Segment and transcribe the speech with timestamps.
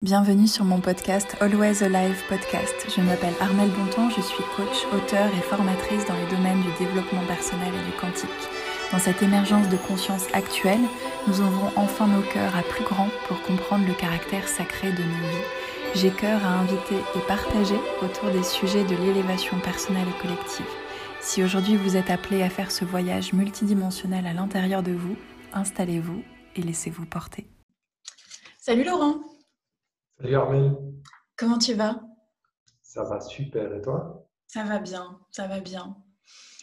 [0.00, 2.86] Bienvenue sur mon podcast Always Alive Podcast.
[2.88, 7.26] Je m'appelle Armelle Bonton, je suis coach, auteur et formatrice dans les domaines du développement
[7.26, 8.30] personnel et du quantique.
[8.92, 10.86] Dans cette émergence de conscience actuelle,
[11.26, 15.28] nous ouvrons enfin nos cœurs à plus grand pour comprendre le caractère sacré de nos
[15.30, 15.96] vies.
[15.96, 20.70] J'ai cœur à inviter et partager autour des sujets de l'élévation personnelle et collective.
[21.20, 25.16] Si aujourd'hui vous êtes appelé à faire ce voyage multidimensionnel à l'intérieur de vous,
[25.52, 26.22] installez-vous
[26.54, 27.48] et laissez-vous porter.
[28.60, 29.16] Salut Laurent
[30.20, 30.76] Salut Armel.
[31.36, 32.02] Comment tu vas?
[32.82, 33.72] Ça va super.
[33.72, 34.28] Et toi?
[34.48, 35.96] Ça va bien, ça va bien.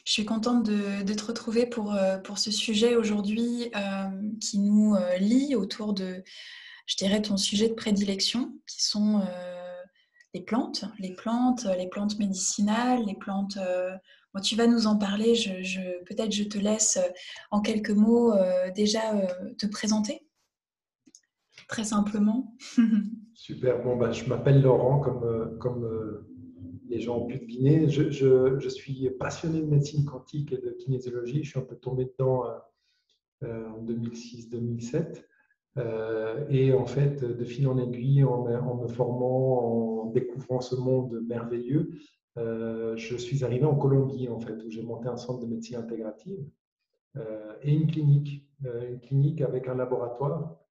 [0.03, 4.09] Je suis contente de, te retrouver pour, euh, pour ce sujet aujourd'hui euh,
[4.41, 6.21] qui nous euh, lie autour de,
[6.85, 9.25] je dirais, ton sujet de prédilection, qui sont
[10.33, 13.58] les plantes, les plantes, les plantes médicinales, les plantes.
[14.44, 15.33] tu vas nous en parler.
[15.33, 16.99] Je, Peut-être je te laisse
[17.52, 18.33] en quelques mots
[18.75, 19.13] déjà
[19.58, 20.27] te présenter,
[21.69, 22.53] très simplement.
[23.45, 23.84] Super.
[23.84, 26.27] Bon, bah, je m'appelle Laurent, comme, euh, comme euh,
[26.90, 27.88] les gens ont pu deviner.
[27.88, 31.44] Je, je, suis passionné de médecine quantique et de kinésiologie.
[31.44, 32.44] Je suis un peu tombé dedans
[33.44, 35.25] euh, en 2006-2007.
[36.50, 41.22] et en fait, de fil en aiguille, en, en, me formant, en découvrant ce monde
[41.28, 41.91] merveilleux,
[42.38, 46.44] je suis arrivé en Colombie, en fait, où j'ai monté un centre de médecine intégrative
[47.62, 50.64] et une clinique, une clinique avec un laboratoire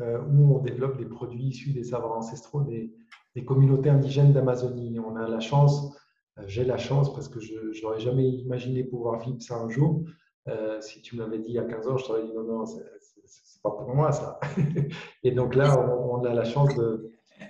[0.00, 2.92] euh, où on développe des produits issus des savoirs ancestraux des,
[3.44, 4.98] communautés indigènes d'Amazonie.
[4.98, 5.96] On a la chance,
[6.38, 10.04] euh, j'ai la chance parce que je n'aurais jamais imaginé pouvoir vivre ça un jour.
[10.48, 12.66] Euh, si tu m'avais dit il y a 15 ans, je t'aurais dit non, non,
[12.66, 12.82] c'est
[13.62, 14.40] pas pour moi ça.
[15.22, 16.74] Et donc là, on, a la chance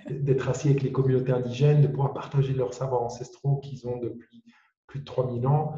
[0.09, 4.43] d'être assis avec les communautés indigènes, de pouvoir partager leurs savoirs ancestraux qu'ils ont depuis
[4.87, 5.73] plus de 3000 ans,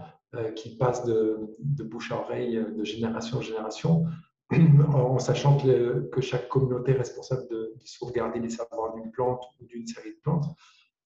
[0.55, 4.05] qui passent de, de, bouche à oreille de génération en génération
[4.93, 9.87] en sachant que, chaque communauté est responsable de, sauvegarder les savoirs d'une plante ou d'une
[9.87, 10.45] série de plantes.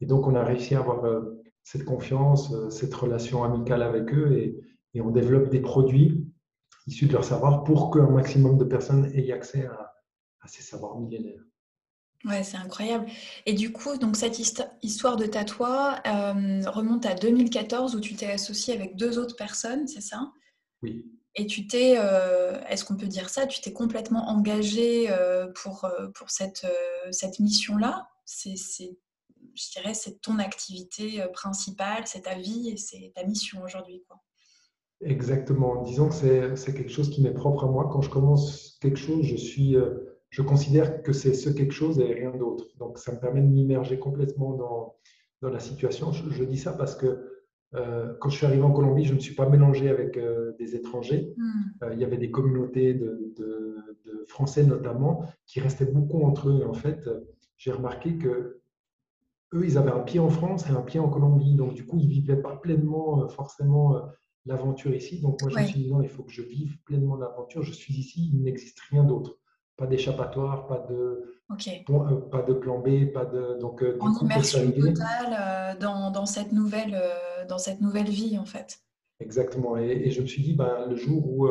[0.01, 4.13] Et donc, on a réussi à avoir euh, cette confiance, euh, cette relation amicale avec
[4.13, 4.61] eux et,
[4.97, 6.25] on développe des produits
[6.87, 9.91] issus de leur savoir pour qu'un maximum de personnes aient accès à,
[10.47, 11.43] ces savoirs millénaires.
[12.23, 13.05] Ouais, c'est incroyable.
[13.45, 14.39] Et du coup, donc cette
[14.81, 19.85] histoire de tatouage euh, remonte à 2014 où tu t'es associé avec deux autres personnes,
[19.85, 20.31] c'est ça?
[20.81, 21.05] Oui.
[21.35, 25.83] Et tu t'es, euh, est-ce qu'on peut dire ça, tu t'es complètement engagé euh, pour,
[25.83, 26.65] euh, pour cette,
[27.11, 28.07] cette mission-là?
[28.23, 34.03] C'est, Je dirais, c'est ton activité principale, c'est ta vie et c'est ta mission aujourd'hui.
[35.01, 35.83] Exactement.
[35.83, 37.89] Disons que c'est, c'est quelque chose qui m'est propre à moi.
[37.91, 39.75] Quand je commence quelque chose, je, suis,
[40.29, 42.65] je considère que c'est ce quelque chose et rien d'autre.
[42.77, 44.95] Donc, ça me permet de m'immerger complètement dans,
[45.41, 46.13] dans la situation.
[46.13, 47.34] je dis ça parce que
[47.75, 50.53] euh, quand je suis arrivé en Colombie, je ne me suis pas mélangé avec euh,
[50.57, 51.33] des étrangers.
[51.37, 51.83] Hmm.
[51.83, 53.13] Euh, il y avait des communautés de,
[54.27, 56.65] Français notamment qui restaient beaucoup entre eux.
[56.67, 57.07] en fait,
[57.57, 58.59] j'ai remarqué que
[59.53, 61.55] eux, ils avaient un pied en France et un pied en Colombie.
[61.55, 64.01] Donc, du coup, ils ne vivaient pas pleinement forcément
[64.45, 65.21] l'aventure ici.
[65.21, 67.61] Donc, moi, je me suis dit, non, il faut que je vive pleinement l'aventure.
[67.61, 69.37] Je suis ici, il n'existe rien d'autre.
[69.77, 73.59] Pas d'échappatoire, pas de, euh, pas de plan B, pas de.
[73.59, 76.99] Donc, euh, en immersion totale euh, dans, dans, cette nouvelle,
[77.47, 78.79] dans cette nouvelle vie, en fait.
[79.19, 79.77] Exactement.
[79.77, 81.47] Et, je me suis dit, ben, le jour où,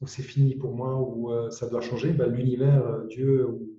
[0.00, 3.70] où c'est fini pour moi, où ça doit changer, ben, l'univers, Dieu ou,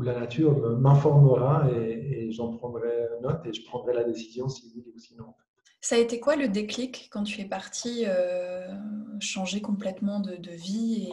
[0.00, 4.84] la nature m'informera et, et j'en prendrai note et je prendrai la décision si oui
[4.94, 5.34] ou si non.
[5.80, 8.04] Ça a été quoi le déclic quand tu es parti
[9.18, 11.08] changer complètement de, de vie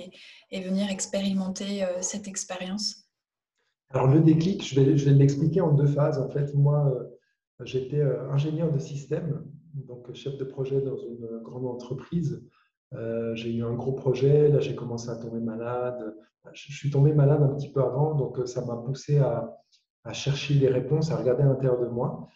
[0.52, 3.05] et, et, venir expérimenter cette expérience?
[3.92, 6.20] Alors le déclic, je vais, je vais l'expliquer en deux phases.
[6.20, 11.40] En fait, moi, euh, j'étais euh, ingénieur de système, donc chef de projet dans une
[11.44, 12.44] grande entreprise.
[12.94, 16.16] Euh, j'ai eu un gros projet, là j'ai commencé à tomber malade.
[16.54, 19.56] Je suis tombé malade un petit peu avant, donc ça m'a poussé à,
[20.14, 22.28] chercher des réponses, à regarder à l'intérieur de moi,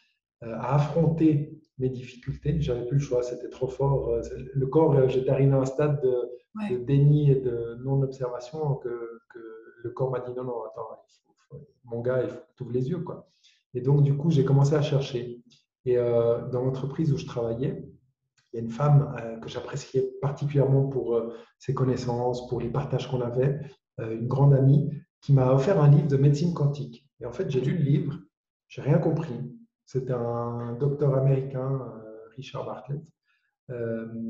[0.42, 2.60] à affronter mes difficultés.
[2.60, 4.20] J'avais plus le choix, c'était trop fort.
[4.56, 9.40] Le corps, j'étais arrivé à un stade de, déni et de non-observation que, que,
[9.84, 10.88] le corps m'a dit non, non, attends,
[11.29, 11.29] il
[11.86, 13.00] mon gars, il faut que tu ouvres les yeux.
[13.00, 13.30] Quoi.
[13.74, 15.42] Et donc, du coup, j'ai commencé à chercher.
[15.86, 17.90] Et euh, dans l'entreprise où je travaillais,
[18.52, 22.70] il y a une femme euh, que j'appréciais particulièrement pour euh, ses connaissances, pour les
[22.70, 23.60] partages qu'on avait,
[24.00, 27.06] une grande amie, qui m'a offert un livre de médecine quantique.
[27.20, 28.18] Et en fait, j'ai lu le livre,
[28.70, 29.36] j'ai rien compris.
[29.86, 31.82] C'était un docteur américain,
[32.38, 33.02] Richard Bartlett.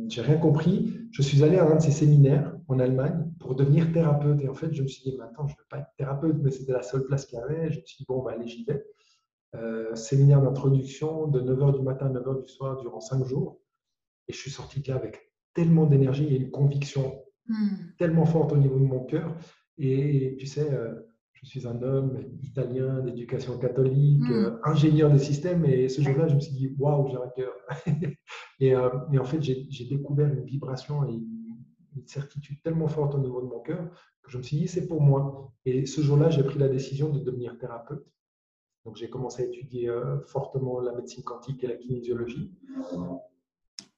[0.08, 0.98] J'ai rien compris.
[1.12, 4.42] Je suis allé à un de ces séminaires en Allemagne pour devenir thérapeute.
[4.42, 6.52] Et en fait, je me suis dit, maintenant, je ne veux pas être thérapeute, mais
[6.52, 7.72] c'était la seule place qu'il y avait.
[7.72, 8.86] Je me suis dit, bon, bah, allez, j'y vais.
[9.56, 13.60] Euh, séminaire d'introduction de 9h du matin à 9h du soir durant 5 jours.
[14.28, 17.96] Et je suis sorti de là avec tellement d'énergie et une conviction hmm.
[17.98, 19.36] tellement forte au niveau de mon cœur.
[19.80, 20.94] Et, tu sais, euh,
[21.34, 24.34] je suis un homme italien d'éducation catholique, Hmm.
[24.34, 25.66] euh, ingénieur des systèmes.
[25.66, 27.54] Et ce jour-là, je me suis dit, waouh, j'ai un cœur.
[28.60, 31.49] et, euh, et en fait, j'ai j'ai découvert une vibration et une,
[31.96, 33.90] une certitude tellement forte au niveau de mon cœur
[34.24, 35.54] que je me suis dit, c'est pour moi.
[35.66, 38.06] Et ce jour-là, j'ai pris la décision de devenir thérapeute.
[38.86, 42.52] Donc, j'ai commencé à étudier euh, fortement la médecine quantique et la kinésiologie.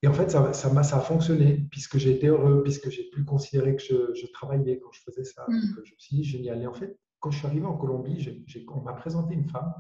[0.03, 3.03] Et en fait, ça, ça, m'a- ça a fonctionné puisque j'ai été heureux, puisque j'ai
[3.11, 5.45] pu considérer que je, je travaillais quand je faisais ça.
[5.47, 5.75] Mm.
[5.75, 6.61] Donc, je me suis dit, génial.
[6.61, 9.73] Et en fait, quand je suis arrivé en Colombie, on m'a présenté une femme,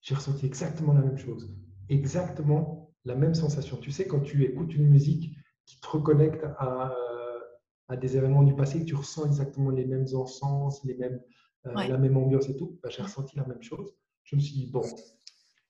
[0.00, 1.54] j'ai ressenti exactement la même chose,
[1.88, 3.76] exactement la même sensation.
[3.76, 5.36] Tu sais, quand tu écoutes une musique
[5.66, 6.94] qui te reconnecte à, euh,
[7.90, 11.20] à des événements du passé, que tu ressens exactement les mêmes encens, les mêmes,
[11.66, 11.88] euh, Ouais.
[11.88, 13.92] la même ambiance et tout, bah, j'ai ressenti la même chose.
[14.22, 14.82] Je me suis dit, bon,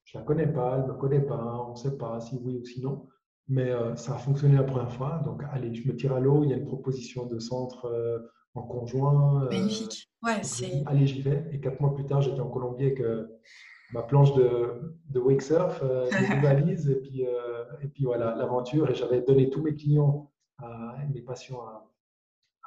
[0.04, 2.64] je la connais pas, elle me connaît pas, on ne sait pas si oui ou
[2.64, 3.08] si non.
[3.48, 5.22] Mais euh, ça a fonctionné la première fois.
[5.24, 6.44] Donc, allez, je me tire à l'eau.
[6.44, 8.18] Il y a une proposition de centre euh,
[8.54, 9.48] en conjoint.
[9.50, 10.08] Magnifique.
[10.22, 10.84] Ouais, c'est.
[10.86, 11.48] allez, j'y vais.
[11.52, 13.02] Et quatre mois plus tard, j'étais en Colombie avec
[13.92, 18.88] ma planche de, de wake surf, mes deux valises, et puis, et puis voilà, l'aventure.
[18.90, 21.89] Et j'avais donné tous mes clients, à, mes patients à,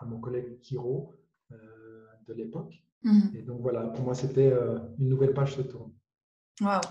[0.03, 1.15] à mon collègue Kiro
[1.51, 2.83] euh, de l'époque.
[3.03, 3.31] Mhm.
[3.35, 5.91] Et donc voilà, pour moi, c'était euh, une nouvelle page se tourne.
[6.61, 6.81] Waouh.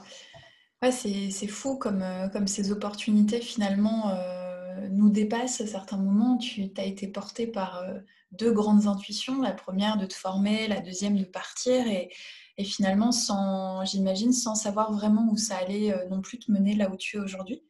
[0.82, 6.38] Ouais, c'est fou comme, euh, comme ces opportunités finalement euh, nous dépassent à certains moments.
[6.38, 7.84] Tu as été porté par
[8.32, 9.40] deux grandes intuitions.
[9.40, 11.86] La première de te former, la deuxième de partir.
[11.86, 12.10] Et,
[12.58, 16.90] et finalement, sans, j'imagine, sans savoir vraiment où ça allait non plus te mener là
[16.90, 17.62] où tu es aujourd'hui.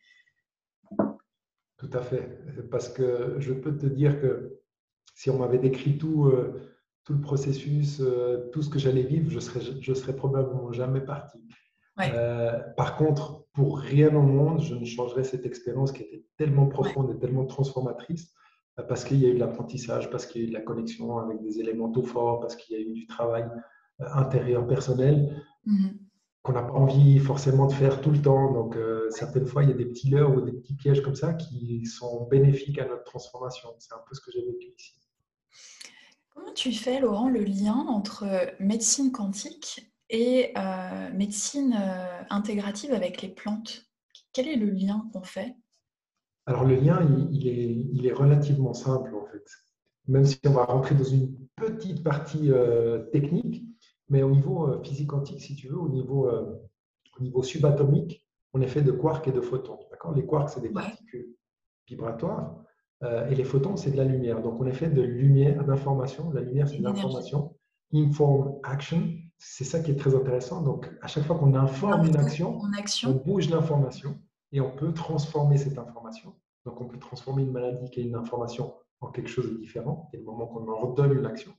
[1.76, 2.38] Tout à fait.
[2.70, 4.61] Parce que je peux te dire que
[5.14, 6.60] si on m'avait décrit tout, euh,
[7.04, 11.00] tout le processus, euh, tout ce que j'allais vivre, je serais, je serais probablement jamais
[11.00, 11.38] parti.
[11.98, 12.10] Ouais.
[12.14, 16.66] Euh, par contre, pour rien au monde, je ne changerais cette expérience qui était tellement
[16.66, 18.32] profonde et tellement transformatrice,
[18.88, 21.18] parce qu'il y a eu de l'apprentissage, parce qu'il y a eu de la connexion
[21.18, 23.44] avec des éléments tout forts, parce qu'il y a eu du travail
[23.98, 25.36] intérieur personnel
[25.66, 25.98] Mhm.
[26.42, 28.52] qu'on n'a pas envie forcément de faire tout le temps.
[28.52, 31.14] Donc, euh, certaines fois, il y a des petits leurres ou des petits pièges comme
[31.14, 33.68] ça qui sont bénéfiques à notre transformation.
[33.78, 34.94] C'est un peu ce que j'ai vécu ici.
[36.34, 42.92] Comment tu fais, Laurent, le lien entre euh, médecine quantique et euh, médecine euh, intégrative
[42.92, 43.84] avec les plantes?
[44.32, 45.54] Quel est le lien qu'on fait?
[46.46, 49.44] Alors, le lien, il, il est, il est relativement simple, en fait.
[50.08, 53.64] Même si on va rentrer dans une petite partie euh, technique,
[54.08, 58.66] mais au niveau physique quantique, si tu veux, au niveau, au niveau subatomique, on est
[58.66, 59.78] fait de quarks et de photons.
[59.90, 60.14] D'accord?
[60.14, 60.82] Les quarks, c'est des Ouais.
[60.82, 61.28] particules
[61.86, 62.62] vibratoires,
[63.02, 64.40] euh, et les photons, c'est de la lumière.
[64.40, 66.30] Donc, on est fait de lumière, d'information.
[66.32, 67.54] La lumière, c'est de l'information.
[67.94, 69.02] Inform action,
[69.38, 70.62] c'est ça qui est très intéressant.
[70.62, 72.58] Donc, à chaque fois qu'on informe une action,
[73.06, 74.18] on bouge l'information
[74.52, 76.34] et on peut transformer cette information.
[76.64, 80.08] Donc, on peut transformer une maladie qui est une information en quelque chose de différent,
[80.12, 81.50] et le moment qu'on en redonne une action.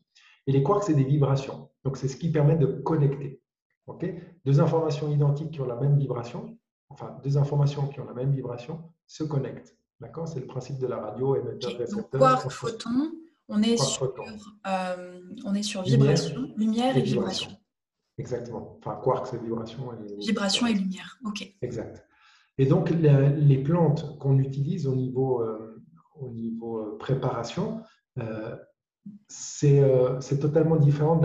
[0.48, 1.70] Et les quarks, c'est des vibrations.
[1.84, 3.42] Donc, c'est ce qui permet de connecter.
[3.88, 4.06] Ok?
[4.46, 6.58] Deux informations identiques qui ont la même vibration,
[6.90, 9.78] enfin, deux informations qui ont la même vibration se connectent.
[10.00, 12.20] D'accord C'est le principe de la radio, émetteur, Ok, Donc, récepteur.
[12.20, 13.12] quark, On- photon,
[13.50, 14.14] on est Quark, sur,
[14.68, 17.48] euh, on est sur Lumière vibration, lumière et et vibration.
[17.50, 17.52] vibration.
[18.18, 18.78] Exactement.
[18.80, 19.92] Enfin, quark, c'est vibration.
[19.94, 21.56] Et Vibration et lumière, ok.
[21.62, 22.06] Exact.
[22.58, 25.84] Et donc, la- les plantes qu'on utilise au niveau, euh,
[26.16, 27.82] au niveau euh, préparation,
[28.20, 28.56] euh,
[29.28, 31.16] c'est euh, totalement différent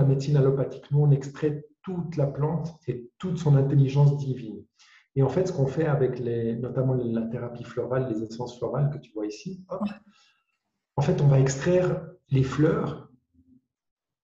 [5.17, 8.91] et en fait, ce qu'on fait avec les, notamment la thérapie florale, les essences florales
[8.91, 9.83] que tu vois ici, hop,
[10.97, 13.09] en fait, on va extraire les fleurs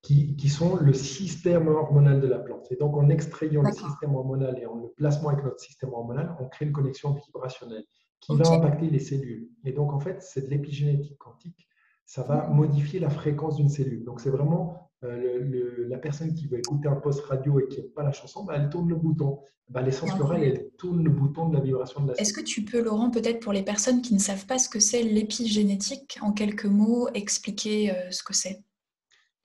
[0.03, 2.71] qui, qui sont le système hormonal de la plante.
[2.71, 6.37] Et donc, en extrayant le système hormonal et en le plaçant avec notre système hormonal,
[6.41, 7.85] on crée une connexion vibrationnelle
[8.21, 9.49] qui va impacter les cellules.
[9.65, 11.69] Et donc, en fait, c'est de l'épigénétique quantique.
[12.07, 14.05] Ça va modifier la fréquence d'une cellule.
[14.05, 17.81] Donc, c'est vraiment le- le- la personne qui veut écouter un post radio et qui
[17.81, 19.41] n'aime pas la chanson, bah, elle tourne le bouton.
[19.69, 22.65] Bah, L'essence florale, elle tourne le bouton de la vibration de la Est-ce que tu
[22.65, 26.33] peux, Laurent, peut-être pour les personnes qui ne savent pas ce que c'est l'épigénétique, en
[26.33, 28.63] quelques mots, expliquer euh, ce que c'est?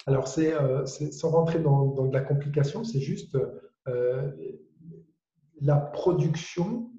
[0.06, 3.38] Alors, c'est, euh, c'est- sans rentrer dans, dans de la complication, c'est juste
[3.88, 4.32] euh,
[5.62, 6.92] la production.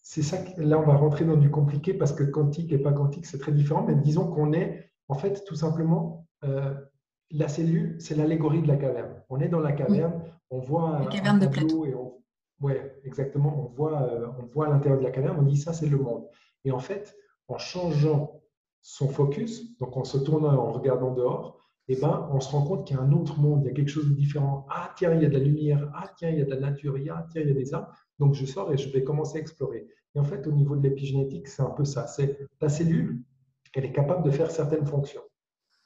[0.00, 2.92] C'est ça, que- là, on va rentrer dans du compliqué parce que quantique et pas
[2.92, 3.84] quantique, c'est très différent.
[3.86, 6.74] Mais disons qu'on est, en fait, tout simplement, euh,
[7.32, 9.22] la cellule, c'est l'allégorie de la caverne.
[9.30, 11.46] On est dans la caverne, on voit La caverne de
[11.86, 12.22] et on,
[12.60, 15.72] ouais, exactement, on voit, euh, on voit à l'intérieur de la caverne, on dit ça,
[15.72, 16.26] c'est le monde.
[16.64, 17.16] Et en fait,
[17.48, 18.42] en changeant
[18.82, 21.58] son focus, donc en se tournant en regardant dehors,
[21.88, 23.74] eh ben, on se rend compte qu'il y a un autre monde, il y a
[23.74, 24.66] quelque chose de différent.
[24.70, 25.90] Ah, tiens, il y a de la lumière.
[25.94, 26.96] Ah, tiens, il y a de la nature.
[27.10, 27.92] Ah, tiens, il y a des arbres.
[28.18, 29.88] Donc, je sors et je vais commencer à explorer.
[30.14, 32.06] Et en fait, au niveau de l'épigénétique, c'est un peu ça.
[32.06, 33.24] C'est ta cellule,
[33.74, 35.22] elle est capable de faire certaines fonctions.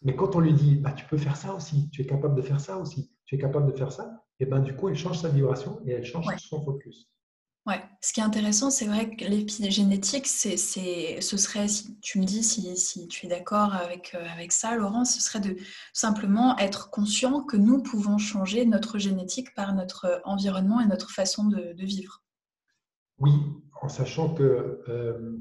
[0.02, 2.42] Mais quand on lui dit, bah, tu peux faire ça aussi, tu es capable de
[2.42, 5.18] faire ça aussi, tu es capable de faire ça, et ben du coup, elle change
[5.18, 7.08] sa vibration et elle change son focus.
[7.66, 12.24] Ouais, ce qui est intéressant, c'est vrai que l'épigénétique, c'est, ce serait, si tu me
[12.24, 15.56] dis si, tu es d'accord avec, euh, avec ça, Laurent, ce serait de
[15.92, 21.48] simplement être conscient que nous pouvons changer notre génétique par notre environnement et notre façon
[21.48, 22.22] de, vivre.
[23.18, 23.32] Oui,
[23.82, 25.36] en sachant que, euh,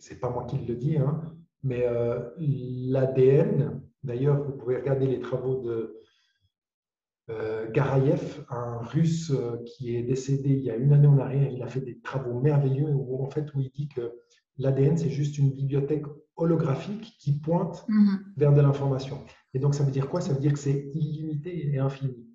[0.00, 1.32] c'est pas moi qui le dis, hein,
[1.62, 6.00] mais euh, l'ADN, d'ailleurs, vous pouvez regarder les travaux de
[7.30, 11.50] euh, Garayev, un russe euh, qui est décédé il y a une année en arrière,
[11.52, 14.12] il a fait des travaux merveilleux où, en fait, où il dit que
[14.58, 16.04] l'ADN, c'est juste une bibliothèque
[16.36, 18.24] holographique qui pointe mhm.
[18.36, 19.18] vers de l'information.
[19.54, 20.20] Et donc, ça veut dire quoi?
[20.20, 22.26] Ça veut dire que c'est illimité et infini.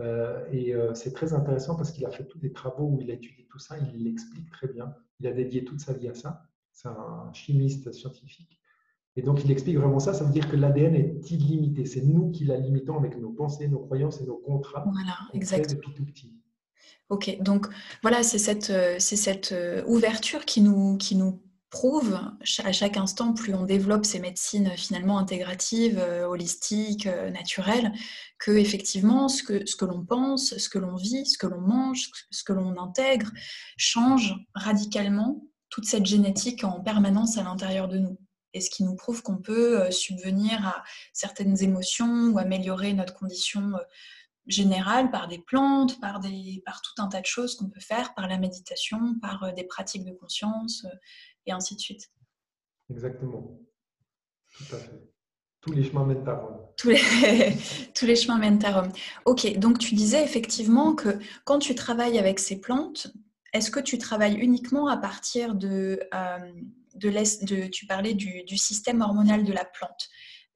[0.00, 3.14] Euh, et c'est très intéressant parce qu'il a fait tous des travaux où il a
[3.14, 4.94] étudié tout ça, il l'explique très bien.
[5.18, 6.44] Il a dédié toute sa vie à ça.
[6.72, 8.57] C'est un chimiste scientifique.
[9.18, 10.14] Et donc, il explique vraiment ça.
[10.14, 11.84] Ça veut dire que l'ADN est illimité.
[11.86, 14.84] C'est nous qui la limitons avec nos pensées, nos croyances et nos contrats.
[14.92, 15.74] Voilà, exactement.
[15.74, 16.32] Depuis tout petit.
[17.08, 17.66] Ok, donc
[18.02, 22.96] voilà, c'est cette, euh, c'est cette euh, ouverture qui nous, qui nous prouve à chaque
[22.96, 27.92] instant, plus on développe ces médecines finalement intégratives, euh, holistiques, naturelles,
[28.38, 31.60] que effectivement ce que, ce que l'on pense, ce que l'on vit, ce que l'on
[31.60, 33.32] mange, ce que l'on intègre
[33.76, 38.16] change radicalement toute cette génétique en permanence à l'intérieur de nous
[38.54, 43.14] et ce qui nous prouve qu'on peut euh, subvenir à certaines émotions ou améliorer notre
[43.14, 43.82] condition euh,
[44.46, 48.14] générale par des plantes, par, des, par tout un tas de choses qu'on peut faire,
[48.14, 50.86] par la méditation, par euh, des pratiques de conscience
[51.46, 52.10] et ainsi de suite.
[52.90, 53.58] Exactement.
[54.56, 55.08] Tout à fait.
[55.60, 56.60] Tous les chemins mènent à Rome.
[56.76, 57.00] Tous les,
[57.94, 58.92] tous les chemins mènent à Rome.
[59.24, 63.12] Ok, donc tu disais effectivement que quand tu travailles avec ces plantes,
[63.58, 66.00] est-ce que tu travailles uniquement à partir de,
[66.94, 70.08] de, tu parlais du, système hormonal de la plante.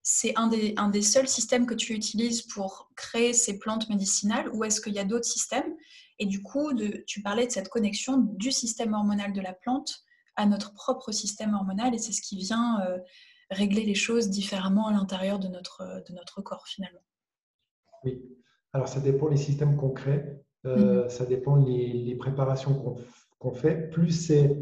[0.02, 4.48] C'est un des, un des seuls systèmes que tu utilises pour créer ces plantes médicinales
[4.52, 5.76] ou est-ce qu'il y a d'autres systèmes?
[6.18, 6.72] Et du coup,
[7.06, 10.04] tu parlais de cette connexion du système hormonal de la plante
[10.36, 12.98] à notre propre système hormonal et c'est ce qui vient euh,
[13.50, 17.02] régler les choses différemment à l'intérieur de notre, de notre corps finalement.
[18.04, 18.22] Oui,
[18.72, 21.08] alors ça dépend des systèmes concrets, euh, mm-hmm.
[21.08, 22.96] ça dépend les, les préparations
[23.38, 23.90] qu'on fait.
[23.90, 24.56] Plus c'est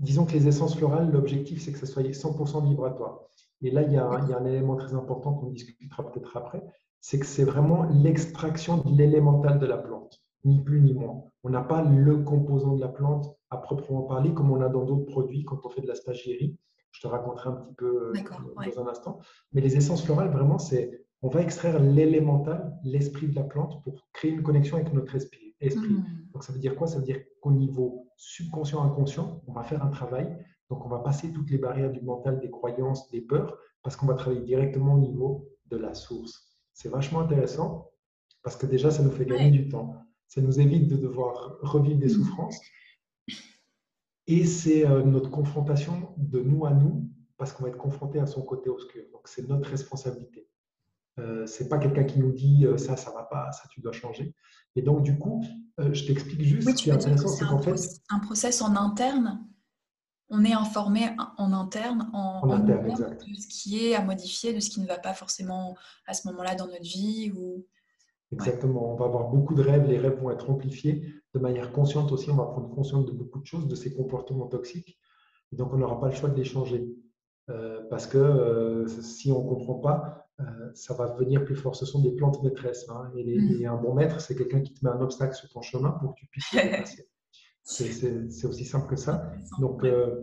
[0.00, 3.20] disons que les essences florales, l'objectif, c'est que ça soit 100% vibratoire.
[3.62, 6.62] Et là, il y, a, un élément très important qu'on discutera peut-être après,
[7.00, 11.22] c'est que c'est vraiment l'extraction de l'élémental de la plante, ni plus ni moins.
[11.44, 14.84] On n'a pas le composant de la plante à proprement parler, comme on a dans
[14.84, 16.56] d'autres produits quand on fait de la stagierie.
[16.92, 19.18] Je te raconterai un petit peu euh, dans un instant.
[19.52, 24.06] Mais les essences florales, vraiment, c'est on va extraire l'élémental, l'esprit de la plante, pour
[24.12, 25.54] créer une connexion avec notre esprit.
[25.62, 26.02] Hmm.
[26.32, 26.86] Donc ça veut dire quoi?
[26.86, 30.38] Ça veut dire qu'au niveau subconscient, inconscient, on va faire un travail.
[30.70, 34.06] Donc on va passer toutes les barrières du mental, des croyances, des peurs, parce qu'on
[34.06, 36.48] va travailler directement au niveau de la source.
[36.72, 37.90] C'est vachement intéressant
[38.42, 39.94] parce que déjà, ça nous fait gagner du temps.
[40.28, 42.24] Ça nous évite de devoir revivre des hmm.
[42.24, 42.60] souffrances.
[44.26, 48.26] Et c'est euh, notre confrontation de nous à nous, parce qu'on va être confronté à
[48.26, 49.02] son côté obscur.
[49.12, 50.48] Donc c'est notre responsabilité.
[51.18, 53.92] Euh, c'est pas quelqu'un qui nous dit euh, ça, ça va pas, ça tu dois
[53.92, 54.34] changer.
[54.76, 55.44] Et donc du coup,
[55.80, 57.74] euh, je t'explique juste ce qui est intéressant, c'est qu'en fait,
[58.10, 59.44] un process en interne.
[60.32, 64.70] On est informé en interne, en, interne, de ce qui est à modifier, de ce
[64.70, 65.76] qui ne va pas forcément
[66.06, 67.32] à ce moment-là dans notre vie.
[67.36, 67.66] Ou...
[68.30, 68.92] Exactement.
[68.92, 69.88] On va avoir beaucoup de rêves.
[69.88, 72.30] Les rêves vont être amplifiés de manière consciente aussi.
[72.30, 75.00] On va prendre conscience de beaucoup de choses, de ces comportements toxiques.
[75.52, 76.88] Et donc, on n'aura pas le choix de les changer.
[77.90, 81.76] parce que si on ne comprend pas, euh, ça va venir plus fort.
[81.76, 82.88] Ce sont des plantes maîtresses.
[82.88, 83.60] Hein, mm.
[83.60, 86.14] et, un bon maître, c'est quelqu'un qui te met un obstacle sur ton chemin pour
[86.14, 87.08] que tu puisses passer.
[87.62, 89.30] C'est aussi simple que ça.
[89.60, 90.22] Donc, euh,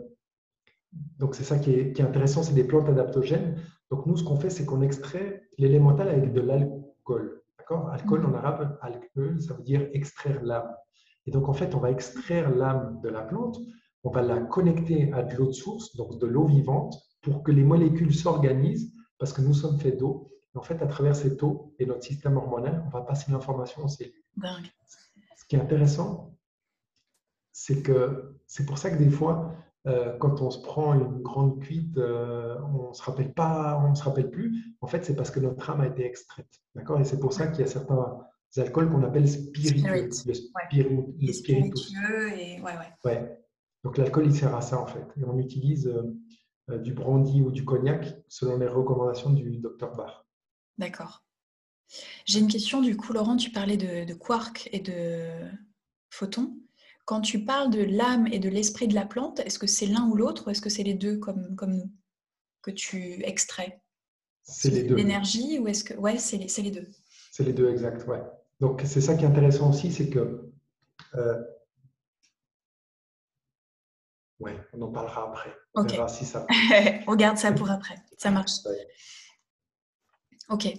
[1.17, 3.55] donc c'est ça qui est, intéressant, c'est des plantes adaptogènes.
[3.89, 7.43] Donc nous, ce qu'on fait, c'est qu'on extrait l'élémental avec de l'alcool.
[7.57, 7.89] D'accord?
[7.89, 8.35] Alcool en mm.
[8.35, 10.75] arabe, alcool, ça veut dire extraire l'âme.
[11.25, 13.59] Et donc en fait, on va extraire l'âme de la plante,
[14.03, 17.51] on va la connecter à de l'eau de source, donc de l'eau vivante, pour que
[17.51, 20.31] les molécules s'organisent parce que nous sommes faits d'eau.
[20.55, 23.87] En fait, à travers cette eau et notre système hormonal, on va passer l'information aux
[23.87, 24.13] cellules.
[25.37, 26.35] Ce qui est intéressant,
[27.51, 29.55] c'est que c'est pour ça que des fois,
[29.85, 33.95] euh, quand on se prend une grande cuite, euh, on ne se rappelle pas, on
[33.95, 34.75] se rappelle plus.
[34.81, 36.99] En fait, c'est parce que notre âme a été extraite, d'accord?
[36.99, 38.19] Et c'est pour ça qu'il y a certains
[38.57, 42.73] alcools qu'on appelle spiritueux, le, spiritueux et ouais,
[43.05, 43.39] ouais.
[43.83, 45.05] Donc l'alcool, il sert à ça en fait.
[45.19, 46.15] Et on utilise euh,
[46.69, 50.25] du brandy ou du cognac, selon les recommandations du docteur Bach.
[50.77, 51.23] D'accord.
[52.25, 55.49] J'ai une question du coup, Laurent, tu parlais de, quark et de
[56.09, 56.57] photons.
[57.05, 60.07] Quand tu parles de l'âme et de l'esprit de la plante, est-ce que c'est l'un
[60.09, 61.91] ou l'autre ou est-ce que c'est les deux comme, comme nous
[62.61, 63.81] que tu extrais?
[64.43, 64.95] C'est les deux.
[64.95, 65.93] L'énergie ou est-ce que...
[65.93, 66.87] Ouais, c'est les, les, deux.
[67.31, 68.21] C'est les deux, exact, ouais.
[68.59, 70.51] Donc, c'est ça qui est intéressant aussi, c'est que.
[71.15, 71.41] Euh,
[74.39, 75.55] ouais, on en parlera après.
[75.75, 76.45] On verra si ça.
[77.07, 77.95] on garde ça pour après.
[78.17, 78.51] Ça marche.
[80.49, 80.73] Ok.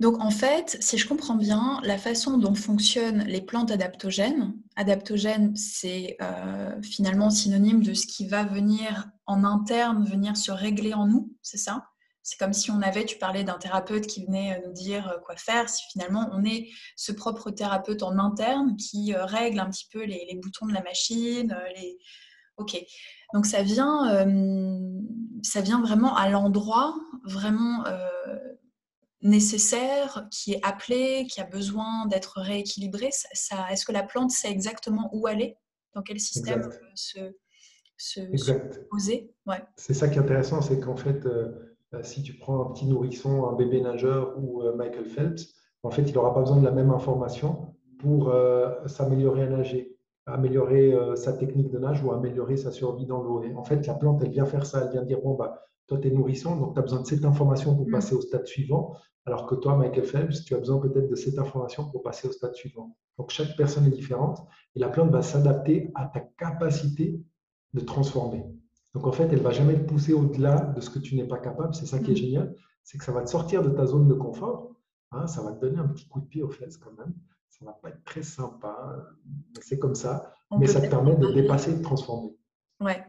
[0.00, 5.54] Donc en fait, si je comprends bien, la façon dont fonctionnent les plantes adaptogènes, adaptogène
[5.56, 11.06] c'est euh, finalement synonyme de ce qui va venir en interne, venir se régler en
[11.06, 11.86] nous, c'est ça?
[12.22, 15.18] C'est comme si on avait, tu parlais d'un thérapeute qui venait euh, nous dire euh,
[15.24, 19.86] quoi faire, si finalement on est ce propre thérapeute en interne qui règle un petit
[19.92, 21.56] peu les, boutons de la machine.
[21.76, 21.98] Les...
[22.56, 22.80] Ok,
[23.32, 24.26] donc ça vient,
[25.42, 26.94] ça vient vraiment à l'endroit
[27.24, 27.82] vraiment
[29.24, 33.08] nécessaire, qui est appelé, qui a besoin d'être rééquilibré.
[33.10, 35.56] Ça, Est-ce que la plante sait exactement où aller?
[35.94, 37.18] Dans quel système se,
[37.96, 38.20] se,
[38.90, 39.32] poser?
[39.46, 39.62] Ouais.
[39.76, 42.86] C'est ça qui est intéressant, c'est qu'en fait, euh, euh, si tu prends un petit
[42.86, 46.64] nourrisson, un bébé nageur ou euh, Michael Phelps, en fait, il n'aura pas besoin de
[46.64, 48.34] la même information pour
[48.86, 49.93] s'améliorer à nager,
[50.26, 53.42] améliorer sa technique de nage ou améliorer sa survie dans l'eau.
[53.56, 56.08] En fait, la plante, elle vient faire ça, elle vient dire, bon, bah, toi, tu
[56.08, 57.92] es nourrisson, donc tu as besoin de cette information pour mm.
[57.92, 58.96] passer au stade suivant.
[59.26, 62.32] Alors que toi, Michael Phelps, tu as besoin peut-être de cette information pour passer au
[62.32, 62.96] stade suivant.
[63.18, 67.20] Donc chaque personne est différente et la plante va s'adapter à ta capacité
[67.72, 68.44] de transformer.
[68.92, 71.26] Donc en fait, elle ne va jamais te pousser au-delà de ce que tu n'es
[71.26, 71.74] pas capable.
[71.74, 72.16] C'est ça qui est mm.
[72.16, 74.70] génial, c'est que ça va te sortir de ta zone de confort.
[75.12, 77.14] Hein, ça va te donner un petit coup de pied aux fesses quand même.
[77.58, 79.06] Ça ne va pas être très sympa,
[79.60, 80.34] c'est comme ça.
[80.58, 82.34] mais ça te permet de dépasser et de transformer.
[82.80, 83.04] Ouais.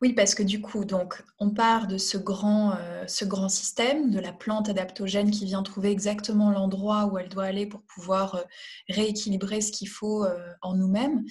[0.00, 4.10] Oui, parce que du coup, donc, on part de ce grand, euh, ce grand système,
[4.10, 8.36] de la plante adaptogène qui vient trouver exactement l'endroit où elle doit aller pour pouvoir
[8.36, 8.42] euh,
[8.88, 11.24] rééquilibrer ce qu'il faut euh, en nous-mêmes.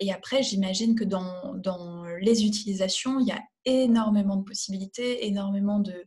[0.00, 5.80] et après, j'imagine que dans, dans, les utilisations, il y a énormément de possibilités, énormément
[5.80, 6.06] de,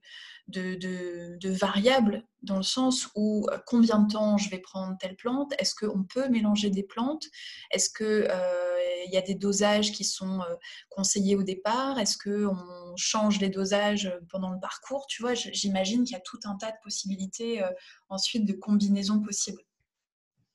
[1.50, 5.54] variables dans le sens où euh, combien de temps je vais prendre telle plante?
[5.60, 7.26] Est-ce qu'on peut mélanger des plantes?
[7.72, 10.56] Est-ce qu'il euh, y a des dosages qui sont euh,
[10.90, 12.00] conseillés au départ?
[12.00, 15.06] Est-ce qu'on change les dosages pendant le parcours?
[15.08, 17.63] Tu vois, j'imagine qu'il y a tout un tas de possibilités
[18.10, 19.62] ensuite de combinaisons possibles.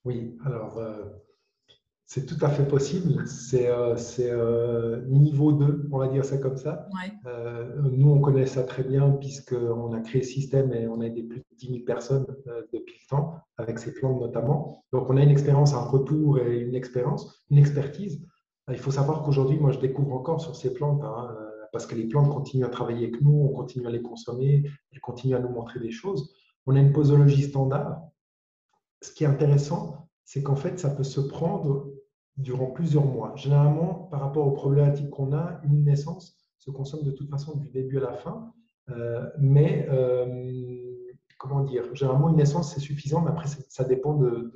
[0.05, 0.81] Oui, alors
[2.13, 3.27] c'est tout à fait possible.
[3.27, 6.87] C'est euh, euh, niveau 2, on va dire ça comme ça.
[7.25, 11.07] Euh, nous, on connaît ça très bien puisqu'on a créé le système et on a
[11.07, 12.27] aidé plus de 10 000 personnes
[12.71, 14.85] depuis le temps, avec ces plantes notamment.
[14.93, 18.23] Donc, on a une expérience, un retour et une expérience, une expertise.
[18.69, 21.35] Il faut savoir qu'aujourd'hui, moi, je découvre encore sur ces plantes, hein,
[21.73, 25.01] parce que les plantes continuent à travailler avec nous, on continue à les consommer, elles
[25.01, 26.35] continuent à nous montrer des choses.
[26.67, 28.03] On a une posologie standard.
[29.01, 31.91] Ce qui est intéressant, c'est qu'en fait, ça peut se prendre
[32.37, 33.35] durant plusieurs mois.
[33.37, 37.71] Généralement, par rapport aux problématiques qu'on a, une naissance se consomme de toute façon du
[37.71, 38.53] début à la fin.
[38.91, 40.25] Euh, mais, euh,
[41.39, 44.53] comment dire, généralement, une naissance, c'est suffisant, mais après, ça dépend de,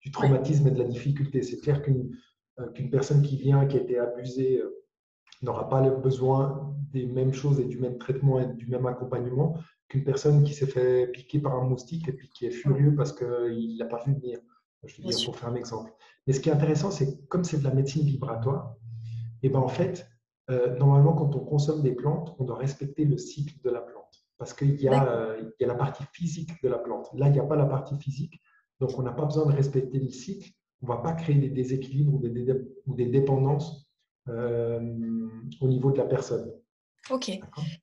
[0.00, 1.42] du traumatisme et de la difficulté.
[1.42, 2.16] C'est clair qu'une
[2.58, 4.62] euh, personne qui vient, qui a été abusée,
[5.42, 9.56] n'aura pas besoin des mêmes choses et du même traitement et du même accompagnement
[9.88, 13.12] qu'une personne qui s'est fait piquer par un moustique et puis qui est furieux parce
[13.12, 14.38] qu'il n'a pas vu venir.
[14.84, 15.92] Je veux dire, pour faire un exemple.
[16.26, 18.76] Mais ce qui est intéressant, c'est que comme c'est de la médecine vibratoire,
[19.42, 20.06] et eh ben en fait,
[20.50, 24.24] euh, normalement, quand on consomme des plantes, on doit respecter le cycle de la plante.
[24.38, 27.08] Parce qu'il y, euh, y, a la partie physique de la plante.
[27.14, 28.40] Là, il n'y a pas la partie physique.
[28.80, 30.50] Donc, on n'a pas besoin de respecter le cycle.
[30.82, 32.52] On ne va pas créer des déséquilibres ou des,
[32.86, 33.88] ou des dépendances
[34.28, 35.28] euh,
[35.60, 36.52] au niveau de la personne.
[37.10, 37.30] Ok.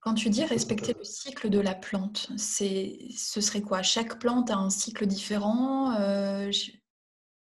[0.01, 3.81] Quand tu dis respecter le cycle de la plante, ce serait quoi?
[3.81, 5.93] Chaque plante a un cycle différent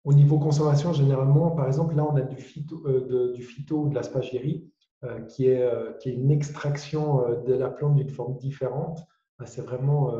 [0.04, 3.94] au niveau consommation, généralement, par exemple, là, on a du phyto, euh, phyto ou de
[3.94, 4.70] l'aspagérie,
[5.04, 9.00] euh, qui, est, euh, qui est une extraction de la plante d'une forme différente.
[9.46, 10.12] C'est vraiment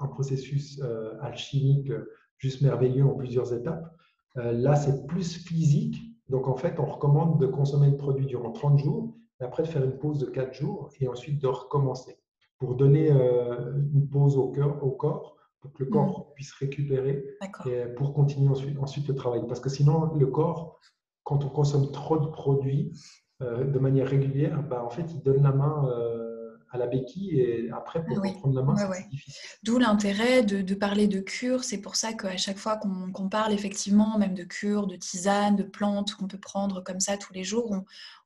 [0.00, 0.80] un processus
[1.20, 1.92] alchimique
[2.38, 3.94] juste merveilleux en plusieurs étapes.
[4.34, 5.98] là, c'est plus physique.
[6.30, 9.68] Donc, en fait, on recommande de consommer le produit durant 30 jours, et après de
[9.68, 12.16] faire une pause de 4 jours, et ensuite de recommencer
[12.58, 14.50] pour donner une pause au
[14.92, 16.34] corps pour que le corps mm.
[16.34, 17.24] puisse récupérer
[17.66, 19.42] et pour continuer ensuite, ensuite le travail.
[19.48, 20.78] Parce que sinon, le corps,
[21.22, 22.92] quand on consomme trop de produits
[23.40, 27.38] euh, de manière régulière, bah, en fait, il donne la main euh, à la béquille
[27.38, 29.50] et après, pour prendre la main, c'est difficile.
[29.62, 31.62] D'où l'intérêt de, parler de cure.
[31.62, 35.62] C'est pour ça qu'à chaque fois qu'on parle effectivement même de cure, de tisane, de
[35.62, 37.70] plantes qu'on peut prendre comme ça tous les jours,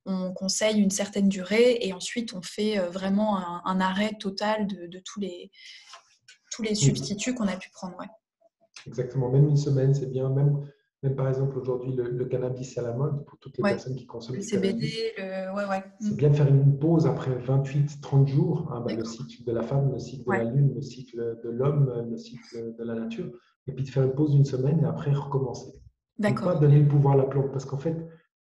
[0.07, 4.87] on, conseille une certaine durée et ensuite on fait euh, vraiment un, arrêt total de,
[4.87, 5.51] de tous les
[6.57, 7.97] tous les substituts qu'on a pu prendre.
[7.99, 8.07] Ouais.
[8.87, 10.31] Exactement, même une semaine, c'est bien.
[10.31, 10.61] Même
[11.03, 14.37] Même par exemple, aujourd'hui, le, cannabis, à la mode pour toutes les personnes qui consomment
[14.37, 15.55] le CBD, le...
[15.55, 15.85] Ouais, ouais.
[16.01, 16.17] C'est mm.
[16.17, 18.71] bien de faire une pause après 28-30 jours.
[18.73, 21.51] Hein, bah, le cycle de la femme, le cycle de la lune, le cycle de
[21.51, 23.31] l'homme, le cycle de la nature.
[23.69, 25.73] Et puis de faire une pause d'une semaine et après recommencer.
[26.19, 26.55] D'accord.
[26.55, 27.97] Pas donner le pouvoir à la plante parce qu'en fait,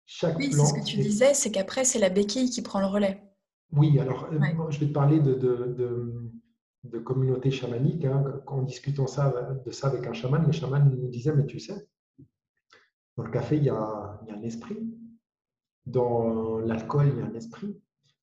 [0.06, 2.88] chaque oui, c'est ce que tu disais, c'est qu'après, c'est la béquille qui prend le
[2.88, 3.22] relais.
[3.72, 6.32] Oui, alors euh, je vais te parler de, de, de,
[7.04, 8.06] communauté chamanique.
[8.06, 8.42] Hein.
[8.48, 9.34] En discutant ça,
[9.66, 11.88] de ça avec un chaman, le chaman nous disait, mais tu sais,
[13.20, 14.78] dans le café, il y a, un esprit.
[15.86, 17.78] Dans l'alcool, il y a un esprit.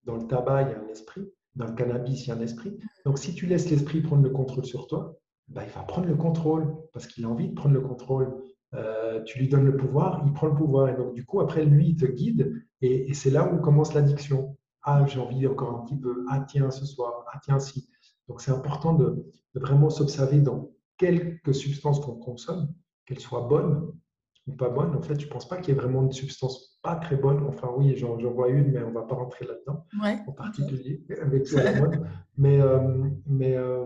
[0.05, 1.31] Dans le tabac, il y a un esprit.
[1.55, 2.79] Dans le cannabis, il y a un esprit.
[3.05, 6.15] Donc, si tu laisses l'esprit prendre le contrôle sur toi, ben, il va prendre le
[6.15, 8.43] contrôle parce qu'il a envie de prendre le contrôle.
[8.75, 10.89] Euh, tu lui donnes le pouvoir, il prend le pouvoir.
[10.89, 12.55] Et donc, du coup, après, lui, il te guide.
[12.81, 14.57] Et c'est là où commence l'addiction.
[14.83, 16.25] Ah, j'ai envie encore un petit peu.
[16.31, 17.25] Ah, tiens, ce soir.
[17.33, 17.89] Ah, tiens, si.
[18.29, 22.69] Donc, c'est important de, vraiment s'observer dans quelques substances qu'on consomme,
[23.07, 23.93] qu'elles soient bonnes
[24.47, 24.95] ou pas bonnes.
[24.95, 27.43] En fait, je ne pense pas qu'il y ait vraiment une substance pas très bonne.
[27.49, 29.87] Enfin, oui, j'en vois une, mais on ne va pas rentrer là-dedans,
[30.27, 32.07] en particulier avec la mode.
[32.37, 33.85] Mais, euh, mais euh,